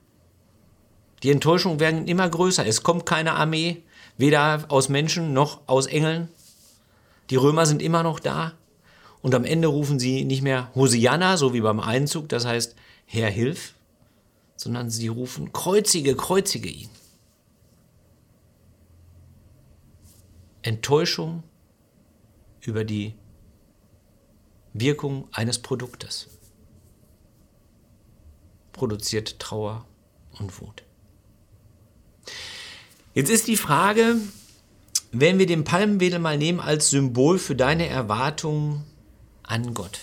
Die 1.24 1.32
Enttäuschungen 1.32 1.80
werden 1.80 2.10
immer 2.10 2.28
größer. 2.28 2.68
Es 2.68 2.84
kommt 2.84 3.06
keine 3.06 3.36
Armee, 3.36 3.84
weder 4.18 4.66
aus 4.68 4.90
Menschen 4.90 5.32
noch 5.32 5.62
aus 5.66 5.86
Engeln. 5.86 6.28
Die 7.30 7.38
Römer 7.38 7.66
sind 7.66 7.82
immer 7.82 8.04
noch 8.04 8.20
da. 8.20 8.52
Und 9.22 9.36
am 9.36 9.46
Ende 9.46 9.70
rufen 9.70 9.98
sie 9.98 10.26
nicht 10.26 10.42
mehr 10.42 10.72
Hosianna, 10.76 11.38
so 11.38 11.54
wie 11.54 11.62
beim 11.62 11.80
Einzug, 11.80 12.28
das 12.28 12.46
heißt, 12.46 12.76
Herr, 13.06 13.30
hilf, 13.30 13.76
sondern 14.58 14.90
sie 14.90 15.08
rufen, 15.08 15.54
kreuzige, 15.54 16.18
kreuzige 16.18 16.68
ihn. 16.68 16.90
Enttäuschung 20.62 21.44
über 22.62 22.84
die 22.84 23.16
Wirkung 24.74 25.28
eines 25.32 25.60
Produktes 25.60 26.28
produziert 28.74 29.40
Trauer 29.40 29.86
und 30.40 30.62
Wut. 30.62 30.84
Jetzt 33.14 33.30
ist 33.30 33.48
die 33.48 33.58
Frage, 33.58 34.16
wenn 35.12 35.40
wir 35.40 35.46
den 35.46 35.64
Palmwedel 35.64 36.20
mal 36.20 36.38
nehmen 36.38 36.60
als 36.60 36.90
Symbol 36.90 37.40
für 37.40 37.56
deine 37.56 37.88
Erwartungen 37.88 38.86
an 39.44 39.74
Gott. 39.74 40.00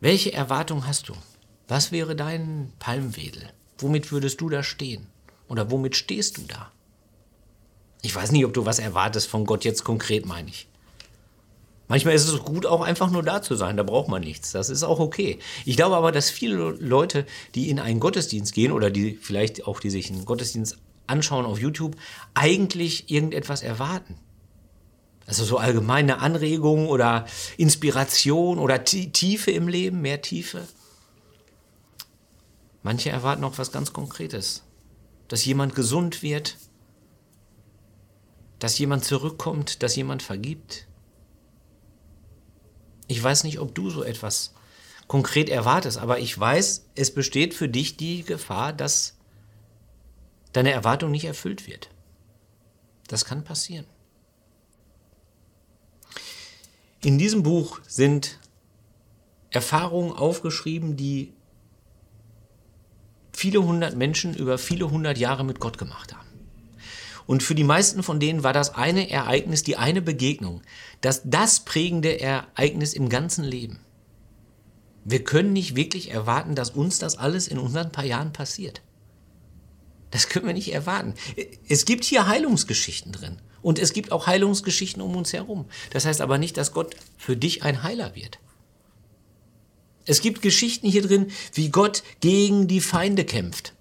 Welche 0.00 0.32
Erwartung 0.32 0.86
hast 0.86 1.08
du? 1.08 1.14
Was 1.66 1.90
wäre 1.90 2.14
dein 2.14 2.72
Palmwedel? 2.78 3.50
Womit 3.78 4.12
würdest 4.12 4.40
du 4.40 4.48
da 4.48 4.62
stehen? 4.62 5.08
Oder 5.48 5.70
womit 5.70 5.96
stehst 5.96 6.38
du 6.38 6.42
da? 6.42 6.72
Ich 8.02 8.14
weiß 8.14 8.30
nicht, 8.32 8.44
ob 8.44 8.54
du 8.54 8.64
was 8.64 8.78
erwartest 8.78 9.28
von 9.28 9.44
Gott 9.44 9.64
jetzt 9.64 9.84
konkret, 9.84 10.24
meine 10.26 10.48
ich. 10.48 10.68
Manchmal 11.88 12.14
ist 12.14 12.28
es 12.28 12.38
gut, 12.40 12.66
auch 12.66 12.82
einfach 12.82 13.10
nur 13.10 13.22
da 13.22 13.40
zu 13.40 13.56
sein. 13.56 13.78
Da 13.78 13.82
braucht 13.82 14.08
man 14.08 14.22
nichts. 14.22 14.52
Das 14.52 14.68
ist 14.68 14.82
auch 14.82 15.00
okay. 15.00 15.38
Ich 15.64 15.76
glaube 15.76 15.96
aber, 15.96 16.12
dass 16.12 16.28
viele 16.30 16.56
Leute, 16.56 17.26
die 17.54 17.70
in 17.70 17.80
einen 17.80 17.98
Gottesdienst 17.98 18.52
gehen 18.52 18.72
oder 18.72 18.90
die 18.90 19.16
vielleicht 19.16 19.66
auch 19.66 19.80
die 19.80 19.90
sich 19.90 20.10
einen 20.10 20.26
Gottesdienst 20.26 20.76
anschauen 21.06 21.46
auf 21.46 21.58
YouTube, 21.58 21.96
eigentlich 22.34 23.10
irgendetwas 23.10 23.62
erwarten. 23.62 24.16
Also 25.26 25.44
so 25.44 25.56
allgemeine 25.56 26.20
Anregungen 26.20 26.88
oder 26.88 27.26
Inspiration 27.56 28.58
oder 28.58 28.84
Tiefe 28.84 29.50
im 29.50 29.66
Leben, 29.68 30.02
mehr 30.02 30.20
Tiefe. 30.20 30.66
Manche 32.82 33.10
erwarten 33.10 33.44
auch 33.44 33.56
was 33.56 33.72
ganz 33.72 33.92
Konkretes. 33.92 34.62
Dass 35.28 35.44
jemand 35.44 35.74
gesund 35.74 36.22
wird, 36.22 36.56
dass 38.58 38.78
jemand 38.78 39.04
zurückkommt, 39.04 39.82
dass 39.82 39.96
jemand 39.96 40.22
vergibt. 40.22 40.86
Ich 43.06 43.22
weiß 43.22 43.44
nicht, 43.44 43.58
ob 43.58 43.74
du 43.74 43.90
so 43.90 44.02
etwas 44.02 44.54
konkret 45.06 45.48
erwartest, 45.48 45.98
aber 45.98 46.18
ich 46.18 46.38
weiß, 46.38 46.86
es 46.94 47.14
besteht 47.14 47.54
für 47.54 47.68
dich 47.68 47.96
die 47.96 48.22
Gefahr, 48.22 48.72
dass 48.72 49.16
deine 50.52 50.72
Erwartung 50.72 51.10
nicht 51.10 51.24
erfüllt 51.24 51.66
wird. 51.66 51.90
Das 53.06 53.24
kann 53.24 53.44
passieren. 53.44 53.86
In 57.00 57.16
diesem 57.16 57.42
Buch 57.42 57.80
sind 57.86 58.38
Erfahrungen 59.50 60.12
aufgeschrieben, 60.12 60.96
die 60.96 61.32
viele 63.32 63.62
hundert 63.62 63.96
Menschen 63.96 64.34
über 64.34 64.58
viele 64.58 64.90
hundert 64.90 65.16
Jahre 65.16 65.44
mit 65.44 65.60
Gott 65.60 65.78
gemacht 65.78 66.14
haben. 66.14 66.27
Und 67.28 67.42
für 67.42 67.54
die 67.54 67.62
meisten 67.62 68.02
von 68.02 68.20
denen 68.20 68.42
war 68.42 68.54
das 68.54 68.74
eine 68.74 69.10
Ereignis, 69.10 69.62
die 69.62 69.76
eine 69.76 70.00
Begegnung, 70.00 70.62
das 71.02 71.20
das 71.26 71.60
prägende 71.60 72.18
Ereignis 72.18 72.94
im 72.94 73.10
ganzen 73.10 73.44
Leben. 73.44 73.80
Wir 75.04 75.22
können 75.22 75.52
nicht 75.52 75.76
wirklich 75.76 76.10
erwarten, 76.10 76.54
dass 76.54 76.70
uns 76.70 76.98
das 76.98 77.18
alles 77.18 77.46
in 77.46 77.58
unseren 77.58 77.92
paar 77.92 78.06
Jahren 78.06 78.32
passiert. 78.32 78.80
Das 80.10 80.30
können 80.30 80.46
wir 80.46 80.54
nicht 80.54 80.72
erwarten. 80.72 81.12
Es 81.68 81.84
gibt 81.84 82.04
hier 82.04 82.26
Heilungsgeschichten 82.26 83.12
drin. 83.12 83.36
Und 83.60 83.78
es 83.78 83.92
gibt 83.92 84.10
auch 84.10 84.26
Heilungsgeschichten 84.26 85.02
um 85.02 85.14
uns 85.14 85.34
herum. 85.34 85.66
Das 85.90 86.06
heißt 86.06 86.22
aber 86.22 86.38
nicht, 86.38 86.56
dass 86.56 86.72
Gott 86.72 86.96
für 87.18 87.36
dich 87.36 87.62
ein 87.62 87.82
Heiler 87.82 88.16
wird. 88.16 88.38
Es 90.06 90.22
gibt 90.22 90.40
Geschichten 90.40 90.88
hier 90.88 91.02
drin, 91.02 91.30
wie 91.52 91.68
Gott 91.68 92.02
gegen 92.20 92.68
die 92.68 92.80
Feinde 92.80 93.26
kämpft 93.26 93.74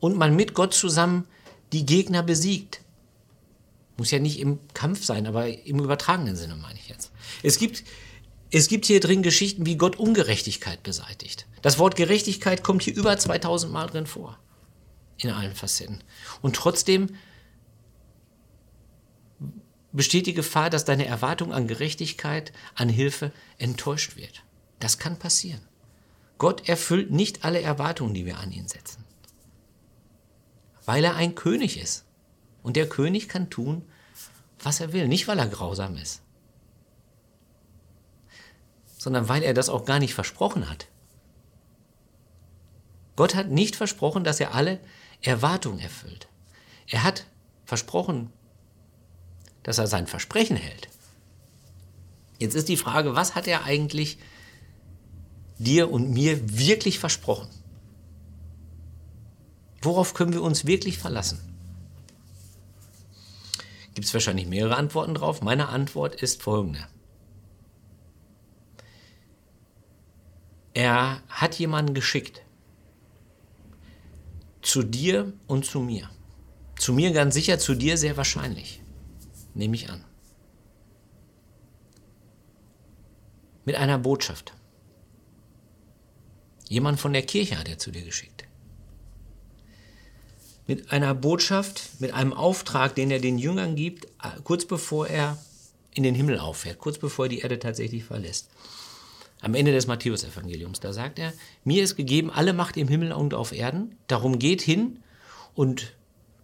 und 0.00 0.16
man 0.16 0.34
mit 0.34 0.54
Gott 0.54 0.72
zusammen 0.72 1.26
die 1.72 1.86
Gegner 1.86 2.22
besiegt. 2.22 2.80
Muss 3.96 4.10
ja 4.10 4.18
nicht 4.18 4.38
im 4.38 4.60
Kampf 4.74 5.04
sein, 5.04 5.26
aber 5.26 5.48
im 5.48 5.80
übertragenen 5.80 6.36
Sinne 6.36 6.56
meine 6.56 6.78
ich 6.78 6.88
jetzt. 6.88 7.10
Es 7.42 7.58
gibt, 7.58 7.84
es 8.50 8.68
gibt 8.68 8.86
hier 8.86 9.00
drin 9.00 9.22
Geschichten, 9.22 9.66
wie 9.66 9.76
Gott 9.76 9.96
Ungerechtigkeit 9.96 10.82
beseitigt. 10.82 11.46
Das 11.62 11.78
Wort 11.78 11.96
Gerechtigkeit 11.96 12.62
kommt 12.62 12.82
hier 12.82 12.94
über 12.94 13.18
2000 13.18 13.72
Mal 13.72 13.86
drin 13.86 14.06
vor. 14.06 14.38
In 15.18 15.30
allen 15.30 15.54
Facetten. 15.54 16.04
Und 16.42 16.54
trotzdem 16.54 17.08
besteht 19.92 20.26
die 20.26 20.34
Gefahr, 20.34 20.70
dass 20.70 20.84
deine 20.84 21.06
Erwartung 21.06 21.52
an 21.52 21.66
Gerechtigkeit, 21.66 22.52
an 22.76 22.88
Hilfe 22.88 23.32
enttäuscht 23.58 24.16
wird. 24.16 24.44
Das 24.78 24.98
kann 24.98 25.18
passieren. 25.18 25.60
Gott 26.38 26.68
erfüllt 26.68 27.10
nicht 27.10 27.44
alle 27.44 27.60
Erwartungen, 27.60 28.14
die 28.14 28.24
wir 28.24 28.38
an 28.38 28.52
ihn 28.52 28.68
setzen. 28.68 29.04
Weil 30.88 31.04
er 31.04 31.16
ein 31.16 31.34
König 31.34 31.78
ist. 31.78 32.06
Und 32.62 32.76
der 32.76 32.88
König 32.88 33.28
kann 33.28 33.50
tun, 33.50 33.84
was 34.58 34.80
er 34.80 34.94
will. 34.94 35.06
Nicht, 35.06 35.28
weil 35.28 35.38
er 35.38 35.46
grausam 35.46 35.98
ist. 35.98 36.22
Sondern 38.96 39.28
weil 39.28 39.42
er 39.42 39.52
das 39.52 39.68
auch 39.68 39.84
gar 39.84 39.98
nicht 39.98 40.14
versprochen 40.14 40.70
hat. 40.70 40.86
Gott 43.16 43.34
hat 43.34 43.50
nicht 43.50 43.76
versprochen, 43.76 44.24
dass 44.24 44.40
er 44.40 44.54
alle 44.54 44.80
Erwartungen 45.20 45.78
erfüllt. 45.78 46.26
Er 46.86 47.02
hat 47.02 47.26
versprochen, 47.66 48.32
dass 49.64 49.76
er 49.76 49.88
sein 49.88 50.06
Versprechen 50.06 50.56
hält. 50.56 50.88
Jetzt 52.38 52.54
ist 52.54 52.70
die 52.70 52.78
Frage, 52.78 53.14
was 53.14 53.34
hat 53.34 53.46
er 53.46 53.64
eigentlich 53.64 54.16
dir 55.58 55.92
und 55.92 56.12
mir 56.14 56.58
wirklich 56.58 56.98
versprochen? 56.98 57.57
Worauf 59.80 60.14
können 60.14 60.32
wir 60.32 60.42
uns 60.42 60.66
wirklich 60.66 60.98
verlassen? 60.98 61.40
Gibt 63.94 64.06
es 64.06 64.14
wahrscheinlich 64.14 64.46
mehrere 64.46 64.76
Antworten 64.76 65.14
drauf. 65.14 65.42
Meine 65.42 65.68
Antwort 65.68 66.14
ist 66.22 66.42
folgende. 66.42 66.86
Er 70.74 71.22
hat 71.28 71.58
jemanden 71.58 71.94
geschickt. 71.94 72.42
Zu 74.62 74.84
dir 74.84 75.32
und 75.48 75.64
zu 75.64 75.80
mir. 75.80 76.08
Zu 76.78 76.92
mir 76.92 77.12
ganz 77.12 77.34
sicher, 77.34 77.58
zu 77.58 77.74
dir 77.74 77.96
sehr 77.96 78.16
wahrscheinlich. 78.16 78.80
Nehme 79.54 79.74
ich 79.74 79.90
an. 79.90 80.04
Mit 83.64 83.74
einer 83.74 83.98
Botschaft. 83.98 84.54
Jemand 86.68 87.00
von 87.00 87.12
der 87.12 87.22
Kirche 87.22 87.58
hat 87.58 87.68
er 87.68 87.78
zu 87.78 87.90
dir 87.90 88.04
geschickt. 88.04 88.37
Mit 90.68 90.92
einer 90.92 91.14
Botschaft, 91.14 91.98
mit 91.98 92.12
einem 92.12 92.32
Auftrag, 92.32 92.94
den 92.94 93.10
er 93.10 93.18
den 93.18 93.38
Jüngern 93.38 93.74
gibt, 93.74 94.06
kurz 94.44 94.66
bevor 94.66 95.08
er 95.08 95.38
in 95.94 96.02
den 96.02 96.14
Himmel 96.14 96.38
auffährt, 96.38 96.78
kurz 96.78 96.98
bevor 96.98 97.24
er 97.24 97.28
die 97.30 97.40
Erde 97.40 97.58
tatsächlich 97.58 98.04
verlässt. 98.04 98.50
Am 99.40 99.54
Ende 99.54 99.72
des 99.72 99.86
Matthäusevangeliums, 99.86 100.78
da 100.78 100.92
sagt 100.92 101.18
er, 101.18 101.32
mir 101.64 101.82
ist 101.82 101.96
gegeben 101.96 102.30
alle 102.30 102.52
Macht 102.52 102.76
im 102.76 102.86
Himmel 102.86 103.12
und 103.12 103.32
auf 103.32 103.52
Erden, 103.52 103.96
darum 104.08 104.38
geht 104.38 104.60
hin 104.60 105.02
und 105.54 105.94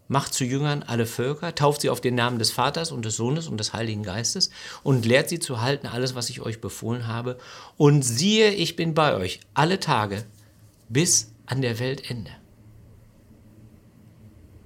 macht 0.09 0.33
zu 0.33 0.45
Jüngern 0.45 0.83
alle 0.83 1.05
Völker, 1.05 1.55
tauft 1.55 1.83
sie 1.83 1.91
auf 1.91 2.01
den 2.01 2.15
Namen 2.15 2.39
des 2.39 2.51
Vaters 2.51 2.93
und 2.93 3.05
des 3.05 3.17
Sohnes 3.17 3.47
und 3.47 3.59
des 3.59 3.75
Heiligen 3.75 4.05
Geistes 4.05 4.49
und 4.83 5.05
lehrt 5.05 5.29
sie 5.29 5.39
zu 5.39 5.61
halten 5.61 5.87
alles, 5.87 6.15
was 6.15 6.31
ich 6.31 6.41
euch 6.41 6.63
befohlen 6.63 7.07
habe. 7.07 7.37
Und 7.77 8.03
siehe, 8.03 8.55
ich 8.55 8.75
bin 8.75 8.95
bei 8.95 9.17
euch 9.17 9.41
alle 9.53 9.81
Tage 9.81 10.25
bis 10.89 11.33
an 11.45 11.61
der 11.61 11.79
Weltende. 11.79 12.31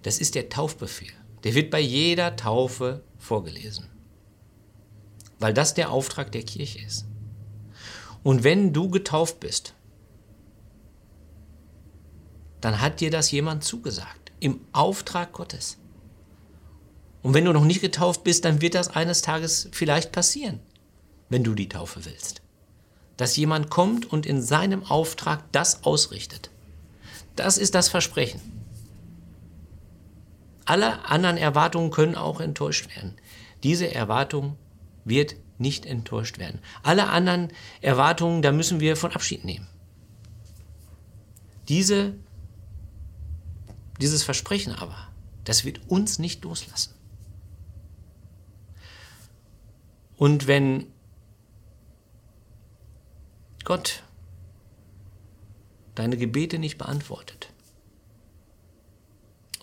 Das 0.02 0.19
ist 0.19 0.35
der 0.35 0.49
Taufbefehl. 0.49 1.12
Der 1.45 1.55
wird 1.55 1.71
bei 1.71 1.81
jeder 1.81 2.37
Taufe 2.37 3.02
vorgelesen, 3.19 3.87
weil 5.38 5.55
das 5.55 5.75
der 5.75 5.90
Auftrag 5.90 6.33
der 6.33 6.43
Kirche 6.43 6.81
ist. 6.85 7.07
Und 8.23 8.45
wenn 8.45 8.73
du 8.73 8.90
getauft 8.90 9.40
bist, 9.40 9.75
dann 12.61 12.81
hat 12.81 13.00
dir 13.00 13.11
das 13.11 13.31
jemand 13.31 13.62
zugesagt, 13.62 14.33
im 14.40 14.61
Auftrag 14.73 15.33
Gottes. 15.33 15.78
Und 17.23 17.35
wenn 17.35 17.45
du 17.45 17.52
noch 17.52 17.64
nicht 17.64 17.81
getauft 17.81 18.25
bist, 18.25 18.45
dann 18.45 18.61
wird 18.61 18.75
das 18.75 18.88
eines 18.88 19.23
Tages 19.23 19.69
vielleicht 19.73 20.12
passieren, 20.12 20.61
wenn 21.28 21.45
du 21.45 21.55
die 21.55 21.69
Taufe 21.69 22.05
willst. 22.05 22.43
Dass 23.17 23.37
jemand 23.37 23.71
kommt 23.71 24.11
und 24.11 24.26
in 24.26 24.43
seinem 24.43 24.85
Auftrag 24.85 25.50
das 25.52 25.85
ausrichtet. 25.85 26.50
Das 27.37 27.59
ist 27.59 27.75
das 27.75 27.88
Versprechen. 27.88 28.58
Alle 30.69 31.07
anderen 31.07 31.39
Erwartungen 31.39 31.91
können 31.91 32.15
auch 32.15 32.41
enttäuscht 32.41 32.95
werden. 32.95 33.17
Diese 33.63 33.95
Erwartung 33.95 34.59
wird 35.07 35.35
nicht 35.57 35.87
enttäuscht 35.87 36.37
werden. 36.37 36.61
Alle 36.83 37.09
anderen 37.09 37.49
Erwartungen, 37.81 38.43
da 38.43 38.53
müssen 38.53 38.79
wir 38.79 38.95
von 38.95 39.13
Abschied 39.13 39.47
nehmen. 39.47 39.67
Diese, 41.69 42.13
dieses 43.99 44.25
Versprechen 44.25 44.75
aber, 44.75 45.09
das 45.45 45.65
wird 45.65 45.81
uns 45.89 46.19
nicht 46.19 46.45
loslassen. 46.45 46.93
Und 50.19 50.47
wenn 50.47 50.85
Gott 53.65 54.02
deine 55.95 56.19
Gebete 56.19 56.59
nicht 56.59 56.76
beantwortet 56.76 57.54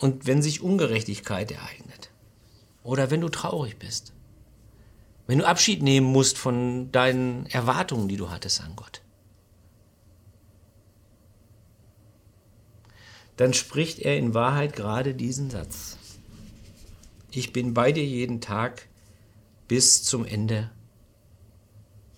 und 0.06 0.26
wenn 0.26 0.41
sich 0.41 0.62
Ungerechtigkeit 0.62 1.52
ereignet 1.52 2.12
oder 2.84 3.12
wenn 3.12 3.22
du 3.22 3.30
traurig 3.30 3.78
bist 3.78 4.15
wenn 5.28 5.39
du 5.39 5.48
Abschied 5.48 5.82
nehmen 5.82 6.12
musst 6.12 6.38
von 6.38 6.91
deinen 6.91 7.46
Erwartungen, 7.48 8.08
die 8.08 8.18
du 8.18 8.30
hattest 8.30 8.62
an 8.62 8.76
Gott. 8.76 9.02
Dann 13.38 13.54
spricht 13.54 14.00
er 14.00 14.18
in 14.18 14.34
Wahrheit 14.34 14.76
gerade 14.76 15.13
diesen 15.13 15.50
Satz. 15.50 15.98
Ich 17.32 17.52
bin 17.52 17.74
bei 17.74 17.91
dir 17.91 18.06
jeden 18.06 18.39
Tag 18.39 18.88
bis 19.68 20.04
zum 20.04 20.26
Ende 20.26 20.72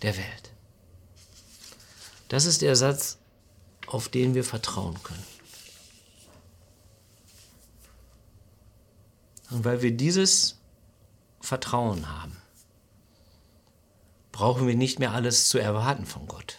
der 0.03 0.15
Welt. 0.15 0.53
Das 2.27 2.45
ist 2.45 2.61
der 2.61 2.75
Satz, 2.75 3.17
auf 3.87 4.09
den 4.09 4.35
wir 4.35 4.43
vertrauen 4.43 5.01
können. 5.01 5.36
Und 9.49 9.65
weil 9.65 9.81
wir 9.81 9.91
dieses 9.91 10.59
Vertrauen 11.39 12.09
haben, 12.09 12.37
brauchen 14.31 14.67
wir 14.67 14.75
nicht 14.75 14.99
mehr 14.99 15.13
alles 15.13 15.49
zu 15.49 15.57
erwarten 15.57 16.05
von 16.05 16.27
Gott. 16.27 16.57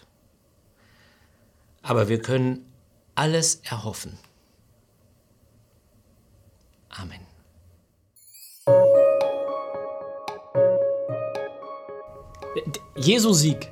Aber 1.83 2.09
wir 2.09 2.21
können 2.21 2.65
alles 3.15 3.57
erhoffen. 3.57 4.19
Amen. 6.89 7.21
Jesu 12.97 13.33
Sieg, 13.33 13.71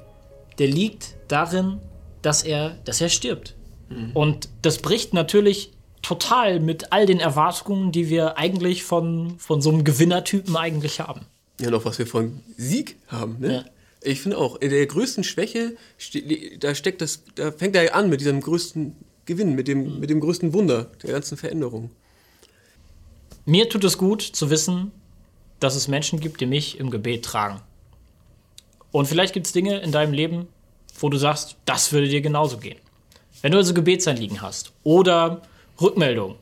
der 0.59 0.68
liegt 0.68 1.16
darin, 1.29 1.81
dass 2.22 2.42
er, 2.42 2.70
dass 2.85 3.00
er 3.00 3.09
stirbt. 3.09 3.57
Mhm. 3.88 4.12
Und 4.12 4.48
das 4.62 4.79
bricht 4.79 5.14
natürlich 5.14 5.76
total 6.07 6.61
mit 6.61 6.92
all 6.92 7.05
den 7.05 7.19
Erwartungen, 7.19 7.90
die 7.90 8.09
wir 8.09 8.38
eigentlich 8.38 8.85
von, 8.85 9.38
von 9.38 9.61
so 9.61 9.71
einem 9.71 9.83
Gewinnertypen 9.83 10.57
eigentlich 10.57 11.01
haben. 11.01 11.23
Ja, 11.61 11.71
noch 11.71 11.85
was 11.85 11.99
wir 11.99 12.07
von 12.07 12.40
Sieg 12.57 12.97
haben, 13.09 13.40
ne? 13.40 13.53
Ja. 13.53 13.64
Ich 14.03 14.21
finde 14.21 14.38
auch, 14.38 14.57
in 14.57 14.71
der 14.71 14.87
größten 14.87 15.25
Schwäche, 15.25 15.77
da 16.61 16.77
steckt 16.77 17.01
das, 17.01 17.25
da 17.35 17.51
fängt 17.51 17.75
er 17.75 17.92
an 17.97 18.09
mit 18.09 18.21
diesem 18.21 18.40
größten 18.40 18.95
Gewinn, 19.25 19.57
mit 19.57 19.66
dem, 19.66 19.99
mit 19.99 20.11
dem 20.11 20.21
größten 20.21 20.53
Wunder 20.53 20.92
der 21.03 21.11
ganzen 21.11 21.37
Veränderung. 21.37 21.90
Mir 23.47 23.69
tut 23.69 23.83
es 23.83 23.99
gut 23.99 24.23
zu 24.23 24.49
wissen, 24.49 24.92
dass 25.59 25.75
es 25.75 25.88
Menschen 25.88 26.21
gibt, 26.21 26.40
die 26.40 26.47
mich 26.47 26.79
im 26.79 26.90
Gebet 26.90 27.25
tragen. 27.25 27.61
Und 28.92 29.07
vielleicht 29.07 29.35
gibt 29.35 29.47
es 29.47 29.53
Dinge 29.53 29.81
in 29.81 29.90
deinem 29.90 30.12
Leben, 30.12 30.47
wo 31.01 31.09
du 31.09 31.16
sagst, 31.16 31.57
das 31.64 31.92
würde 31.92 32.07
dir 32.07 32.21
genauso 32.21 32.59
gehen. 32.59 32.79
Wenn 33.42 33.51
du 33.51 33.59
also 33.59 33.75
Gebetsanliegen 33.75 34.40
hast 34.40 34.73
oder 34.85 35.42
Rückmeldung, 35.81 36.35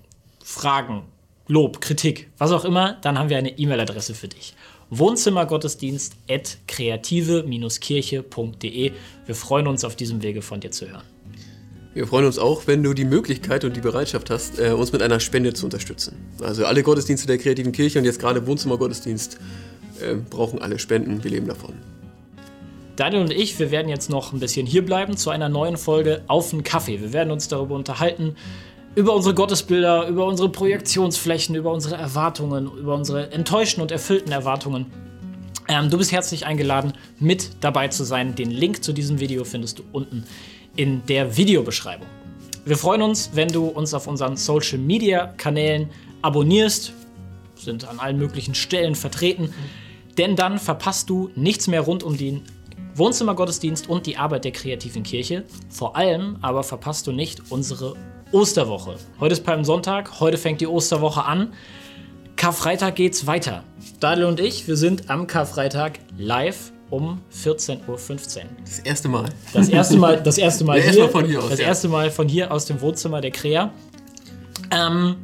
Fragen, 0.42 1.03
Lob, 1.49 1.81
Kritik, 1.81 2.31
was 2.38 2.53
auch 2.53 2.64
immer, 2.64 2.99
dann 3.03 3.18
haben 3.18 3.29
wir 3.29 3.37
eine 3.37 3.59
E-Mail-Adresse 3.59 4.14
für 4.14 4.29
dich. 4.29 4.55
Wohnzimmergottesdienst 4.90 6.14
at 6.31 6.59
kreative-kirche.de. 6.68 8.92
Wir 9.27 9.35
freuen 9.35 9.66
uns 9.66 9.83
auf 9.85 9.97
diesem 9.97 10.23
Wege 10.23 10.40
von 10.40 10.61
dir 10.61 10.70
zu 10.70 10.88
hören. 10.88 11.03
Wir 11.94 12.07
freuen 12.07 12.27
uns 12.27 12.38
auch, 12.38 12.66
wenn 12.66 12.83
du 12.83 12.92
die 12.94 13.05
Möglichkeit 13.05 13.64
und 13.64 13.77
die 13.77 13.81
Bereitschaft 13.81 14.31
hast, 14.31 14.59
äh, 14.59 14.70
uns 14.70 14.92
mit 14.92 15.03
einer 15.03 15.20
Spende 15.20 15.53
zu 15.53 15.66
unterstützen. 15.66 16.16
Also 16.40 16.64
alle 16.66 16.83
Gottesdienste 16.83 17.27
der 17.27 17.38
kreativen 17.38 17.73
Kirche 17.73 17.99
und 17.99 18.05
jetzt 18.05 18.20
gerade 18.20 18.47
Wohnzimmergottesdienst 18.47 19.38
äh, 20.01 20.14
brauchen 20.14 20.61
alle 20.61 20.79
Spenden. 20.79 21.25
Wir 21.25 21.31
leben 21.31 21.47
davon. 21.47 21.75
Daniel 22.97 23.23
und 23.23 23.33
ich, 23.33 23.59
wir 23.59 23.73
werden 23.73 23.88
jetzt 23.88 24.11
noch 24.11 24.33
ein 24.33 24.40
bisschen 24.40 24.66
hierbleiben 24.66 25.16
zu 25.16 25.31
einer 25.31 25.49
neuen 25.49 25.77
Folge 25.77 26.23
Auf 26.29 26.51
den 26.51 26.62
Kaffee. 26.62 27.01
Wir 27.01 27.12
werden 27.12 27.33
uns 27.33 27.49
darüber 27.49 27.75
unterhalten, 27.75 28.37
über 28.94 29.14
unsere 29.14 29.35
Gottesbilder, 29.35 30.07
über 30.09 30.26
unsere 30.26 30.48
Projektionsflächen, 30.48 31.54
über 31.54 31.72
unsere 31.72 31.96
Erwartungen, 31.96 32.70
über 32.78 32.94
unsere 32.94 33.33
enttäuschten 33.33 33.83
und 33.83 33.90
erfüllten 33.90 34.30
Erwartungen. 34.30 34.87
Ähm, 35.68 35.90
du 35.90 35.98
bist 35.98 36.12
herzlich 36.12 36.46
eingeladen, 36.46 36.92
mit 37.18 37.50
dabei 37.61 37.88
zu 37.88 38.04
sein. 38.04 38.35
Den 38.35 38.50
Link 38.50 38.85
zu 38.85 38.92
diesem 38.92 39.18
Video 39.18 39.44
findest 39.44 39.78
du 39.78 39.83
unten 39.92 40.24
in 40.76 41.04
der 41.07 41.37
Videobeschreibung. 41.37 42.07
Wir 42.64 42.76
freuen 42.76 43.02
uns, 43.02 43.30
wenn 43.35 43.48
du 43.48 43.66
uns 43.66 43.94
auf 43.94 44.07
unseren 44.07 44.37
Social 44.37 44.78
Media 44.78 45.26
Kanälen 45.37 45.90
abonnierst, 46.22 46.92
sind 47.57 47.88
an 47.88 47.98
allen 47.98 48.18
möglichen 48.18 48.54
Stellen 48.54 48.94
vertreten, 48.94 49.52
denn 50.18 50.37
dann 50.37 50.59
verpasst 50.59 51.11
du 51.11 51.30
nichts 51.35 51.66
mehr 51.66 51.80
rund 51.80 52.02
um 52.02 52.16
den 52.16 52.42
Wohnzimmergottesdienst 52.94 53.88
und 53.88 54.07
die 54.07 54.16
Arbeit 54.16 54.44
der 54.44 54.52
kreativen 54.52 55.02
Kirche. 55.02 55.44
Vor 55.68 55.96
allem 55.96 56.37
aber 56.42 56.62
verpasst 56.62 57.07
du 57.07 57.12
nicht 57.12 57.50
unsere 57.50 57.96
Osterwoche. 58.35 58.97
Heute 59.20 59.35
ist 59.35 59.44
Palmsonntag, 59.44 60.18
heute 60.18 60.38
fängt 60.38 60.61
die 60.61 60.66
Osterwoche 60.66 61.25
an. 61.25 61.53
Karfreitag 62.35 62.97
geht's 62.97 63.29
weiter. 63.29 63.62
Daniel 64.01 64.27
und 64.27 64.40
ich, 64.40 64.66
wir 64.66 64.77
sind 64.77 65.09
am 65.09 65.29
Karfreitag 65.29 66.01
live 66.18 66.73
um 66.90 67.20
14.15 67.33 67.87
Uhr. 67.87 67.97
Das 68.64 68.81
erste 68.81 69.09
Mal. 69.09 69.27
Das 69.53 69.68
erste 69.68 69.97
Mal, 69.97 70.20
das 70.20 70.37
erste 70.37 70.64
Mal, 70.66 70.83
hier, 70.83 71.09
von 71.09 71.27
hier 71.27 71.44
aus, 71.44 71.51
das 71.51 71.61
ja. 71.61 71.66
erste 71.66 71.87
Mal 71.87 72.11
von 72.11 72.27
hier 72.27 72.51
aus 72.51 72.64
dem 72.64 72.81
Wohnzimmer 72.81 73.20
der 73.20 73.31
Krea. 73.31 73.73
Ähm, 74.73 75.14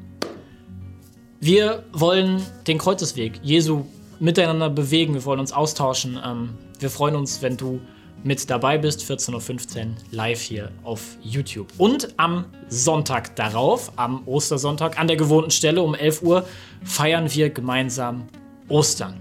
wir 1.41 1.83
wollen 1.93 2.41
den 2.69 2.79
Kreuzesweg 2.79 3.41
Jesu 3.43 3.87
miteinander 4.21 4.71
bewegen, 4.71 5.15
wir 5.15 5.25
wollen 5.25 5.41
uns 5.41 5.53
austauschen. 5.53 6.17
Ähm, 6.25 6.51
wir 6.79 6.91
freuen 6.91 7.17
uns, 7.17 7.43
wenn 7.43 7.57
du 7.57 7.81
mit 8.23 8.51
dabei 8.51 8.79
bist, 8.79 9.03
14.15 9.03 9.79
Uhr 9.79 9.87
live 10.11 10.41
hier 10.41 10.71
auf 10.83 11.01
YouTube. 11.23 11.69
Und 11.79 12.15
am 12.17 12.45
Sonntag 12.69 13.35
darauf, 13.37 13.93
am 13.97 14.27
Ostersonntag, 14.27 14.99
an 14.99 15.07
der 15.07 15.17
gewohnten 15.17 15.51
Stelle 15.51 15.83
um 15.83 15.95
11 15.95 16.23
Uhr, 16.23 16.45
feiern 16.85 17.33
wir 17.33 17.51
gemeinsam 17.51 18.29
Ostern. 18.69 19.15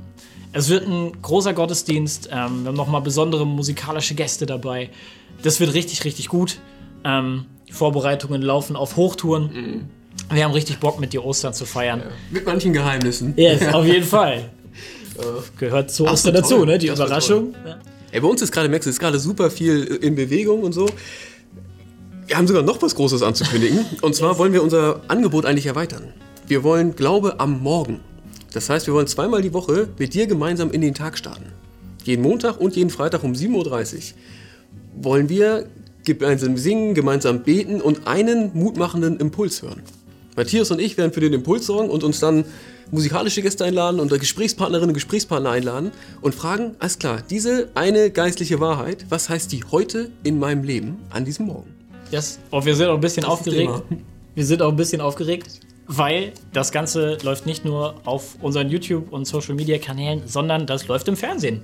Es 0.51 0.69
wird 0.69 0.88
ein 0.88 1.21
großer 1.21 1.53
Gottesdienst. 1.53 2.29
Ähm, 2.31 2.63
wir 2.63 2.69
haben 2.69 2.75
nochmal 2.75 3.01
besondere 3.01 3.45
musikalische 3.45 4.15
Gäste 4.15 4.45
dabei. 4.45 4.89
Das 5.43 5.59
wird 5.59 5.73
richtig, 5.73 6.03
richtig 6.05 6.27
gut. 6.27 6.57
Ähm, 7.03 7.45
Vorbereitungen 7.71 8.41
laufen 8.41 8.75
auf 8.75 8.95
Hochtouren. 8.95 9.51
Mhm. 9.53 9.89
Wir 10.35 10.43
haben 10.43 10.51
richtig 10.53 10.79
Bock, 10.79 10.99
mit 10.99 11.13
dir 11.13 11.23
Ostern 11.23 11.53
zu 11.53 11.65
feiern. 11.65 11.99
Ja, 11.99 12.05
mit 12.31 12.45
manchen 12.45 12.73
Geheimnissen. 12.73 13.33
Yes, 13.38 13.73
auf 13.73 13.85
jeden 13.85 14.05
Fall. 14.05 14.49
Gehört 15.57 15.91
zu 15.91 16.07
Ostern 16.07 16.33
dazu, 16.33 16.65
ne? 16.65 16.77
Die 16.77 16.88
das 16.88 16.99
Überraschung. 16.99 17.53
Ey, 18.11 18.21
bei 18.21 18.27
uns 18.27 18.41
ist 18.41 18.51
gerade, 18.51 18.69
Max, 18.69 18.87
ist 18.87 18.99
gerade 18.99 19.19
super 19.19 19.51
viel 19.51 19.83
in 19.83 20.15
Bewegung 20.15 20.63
und 20.63 20.73
so. 20.73 20.87
Wir 22.25 22.37
haben 22.37 22.47
sogar 22.47 22.63
noch 22.63 22.81
was 22.81 22.95
Großes 22.95 23.21
anzukündigen. 23.23 23.85
Und 24.01 24.15
zwar 24.15 24.37
wollen 24.37 24.53
wir 24.53 24.61
unser 24.61 25.01
Angebot 25.07 25.45
eigentlich 25.45 25.65
erweitern. 25.65 26.13
Wir 26.47 26.63
wollen 26.63 26.95
Glaube 26.95 27.39
am 27.39 27.61
Morgen. 27.61 28.01
Das 28.53 28.69
heißt, 28.69 28.85
wir 28.85 28.93
wollen 28.93 29.07
zweimal 29.07 29.41
die 29.41 29.53
Woche 29.53 29.89
mit 29.97 30.13
dir 30.13 30.27
gemeinsam 30.27 30.69
in 30.71 30.81
den 30.81 30.93
Tag 30.93 31.17
starten. 31.17 31.45
Jeden 32.03 32.21
Montag 32.21 32.59
und 32.59 32.75
jeden 32.75 32.89
Freitag 32.91 33.23
um 33.23 33.33
7.30 33.33 33.95
Uhr 33.95 34.01
wollen 35.03 35.29
wir 35.29 35.67
gemeinsam 36.03 36.57
singen, 36.57 36.93
gemeinsam 36.93 37.43
beten 37.43 37.81
und 37.81 38.07
einen 38.07 38.51
mutmachenden 38.53 39.17
Impuls 39.17 39.61
hören. 39.61 39.81
Matthias 40.39 40.71
und 40.71 40.80
ich 40.80 40.97
werden 40.97 41.12
für 41.12 41.19
den 41.19 41.34
Impuls 41.34 41.65
sorgen 41.65 41.89
und 41.89 42.04
uns 42.04 42.19
dann 42.19 42.45
musikalische 42.91 43.41
Gäste 43.41 43.65
einladen 43.65 43.99
und 43.99 44.10
Gesprächspartnerinnen 44.10 44.91
und 44.91 44.93
Gesprächspartner 44.93 45.52
einladen 45.52 45.91
und 46.21 46.34
fragen, 46.34 46.75
alles 46.80 46.97
klar, 46.97 47.21
diese 47.30 47.69
eine 47.75 48.10
geistliche 48.10 48.60
Wahrheit, 48.60 49.06
was 49.10 49.30
heißt 49.30 49.52
die 49.52 49.63
heute 49.69 50.10
in 50.23 50.39
meinem 50.39 50.63
Leben 50.63 50.97
an 51.10 51.25
diesem 51.25 51.47
Morgen? 51.47 51.75
Yes. 52.10 52.39
Und 52.49 52.65
wir 52.65 52.75
sind 52.75 52.88
auch 52.88 52.95
ein 52.95 53.02
bisschen 53.02 53.23
das 53.23 53.32
aufgeregt. 53.32 53.84
Wir 54.36 54.45
sind 54.45 54.62
auch 54.62 54.69
ein 54.69 54.78
bisschen 54.78 55.02
aufgeregt, 55.02 55.60
weil 55.88 56.32
das 56.54 56.71
Ganze 56.71 57.17
läuft 57.23 57.45
nicht 57.45 57.65
nur 57.65 57.95
auf 58.06 58.38
unseren 58.41 58.69
YouTube- 58.69 59.12
und 59.12 59.25
Social-Media-Kanälen, 59.25 60.21
sondern 60.28 60.65
das 60.65 60.88
läuft 60.88 61.10
im 61.10 61.17
Fernsehen. 61.17 61.62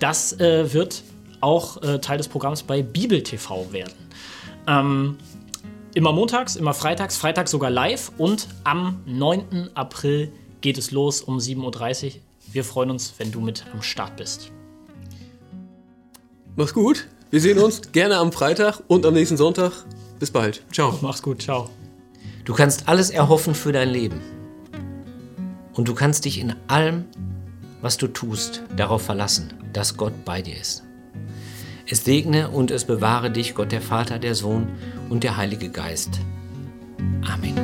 Das 0.00 0.38
äh, 0.38 0.70
wird 0.74 1.02
auch 1.40 1.82
äh, 1.82 1.98
Teil 2.00 2.18
des 2.18 2.28
Programms 2.28 2.62
bei 2.62 2.82
Bibel 2.82 3.22
TV 3.22 3.72
werden. 3.72 3.94
Ähm, 4.66 5.16
immer 5.94 6.12
montags, 6.12 6.56
immer 6.56 6.74
freitags, 6.74 7.16
freitags 7.16 7.50
sogar 7.50 7.70
live 7.70 8.12
und 8.18 8.48
am 8.64 9.02
9. 9.06 9.70
April 9.74 10.32
geht 10.60 10.78
es 10.78 10.90
los 10.90 11.22
um 11.22 11.38
7.30 11.38 12.06
Uhr. 12.06 12.12
Wir 12.52 12.64
freuen 12.64 12.90
uns, 12.90 13.14
wenn 13.18 13.32
du 13.32 13.40
mit 13.40 13.64
am 13.72 13.82
Start 13.82 14.16
bist. 14.16 14.50
Mach's 16.56 16.74
gut. 16.74 17.06
Wir 17.30 17.40
sehen 17.40 17.58
uns 17.58 17.92
gerne 17.92 18.16
am 18.16 18.32
Freitag 18.32 18.82
und 18.88 19.06
am 19.06 19.14
nächsten 19.14 19.36
Sonntag. 19.36 19.72
Bis 20.18 20.30
bald. 20.30 20.62
Ciao. 20.72 20.98
Mach's 21.00 21.22
gut. 21.22 21.42
Ciao. 21.42 21.70
Du 22.44 22.54
kannst 22.54 22.88
alles 22.88 23.10
erhoffen 23.10 23.54
für 23.54 23.72
dein 23.72 23.88
Leben. 23.88 24.20
Und 25.72 25.88
du 25.88 25.94
kannst 25.94 26.24
dich 26.24 26.38
in 26.38 26.54
allem, 26.66 27.04
was 27.80 27.96
du 27.96 28.08
tust, 28.08 28.62
darauf 28.76 29.02
verlassen, 29.02 29.54
dass 29.72 29.96
Gott 29.96 30.24
bei 30.24 30.42
dir 30.42 30.56
ist. 30.56 30.82
Es 31.92 32.04
segne 32.04 32.50
und 32.50 32.70
es 32.70 32.84
bewahre 32.84 33.32
dich, 33.32 33.56
Gott 33.56 33.72
der 33.72 33.80
Vater, 33.80 34.20
der 34.20 34.36
Sohn 34.36 34.68
und 35.08 35.24
der 35.24 35.36
Heilige 35.36 35.70
Geist. 35.70 36.20
Amen. 37.26 37.58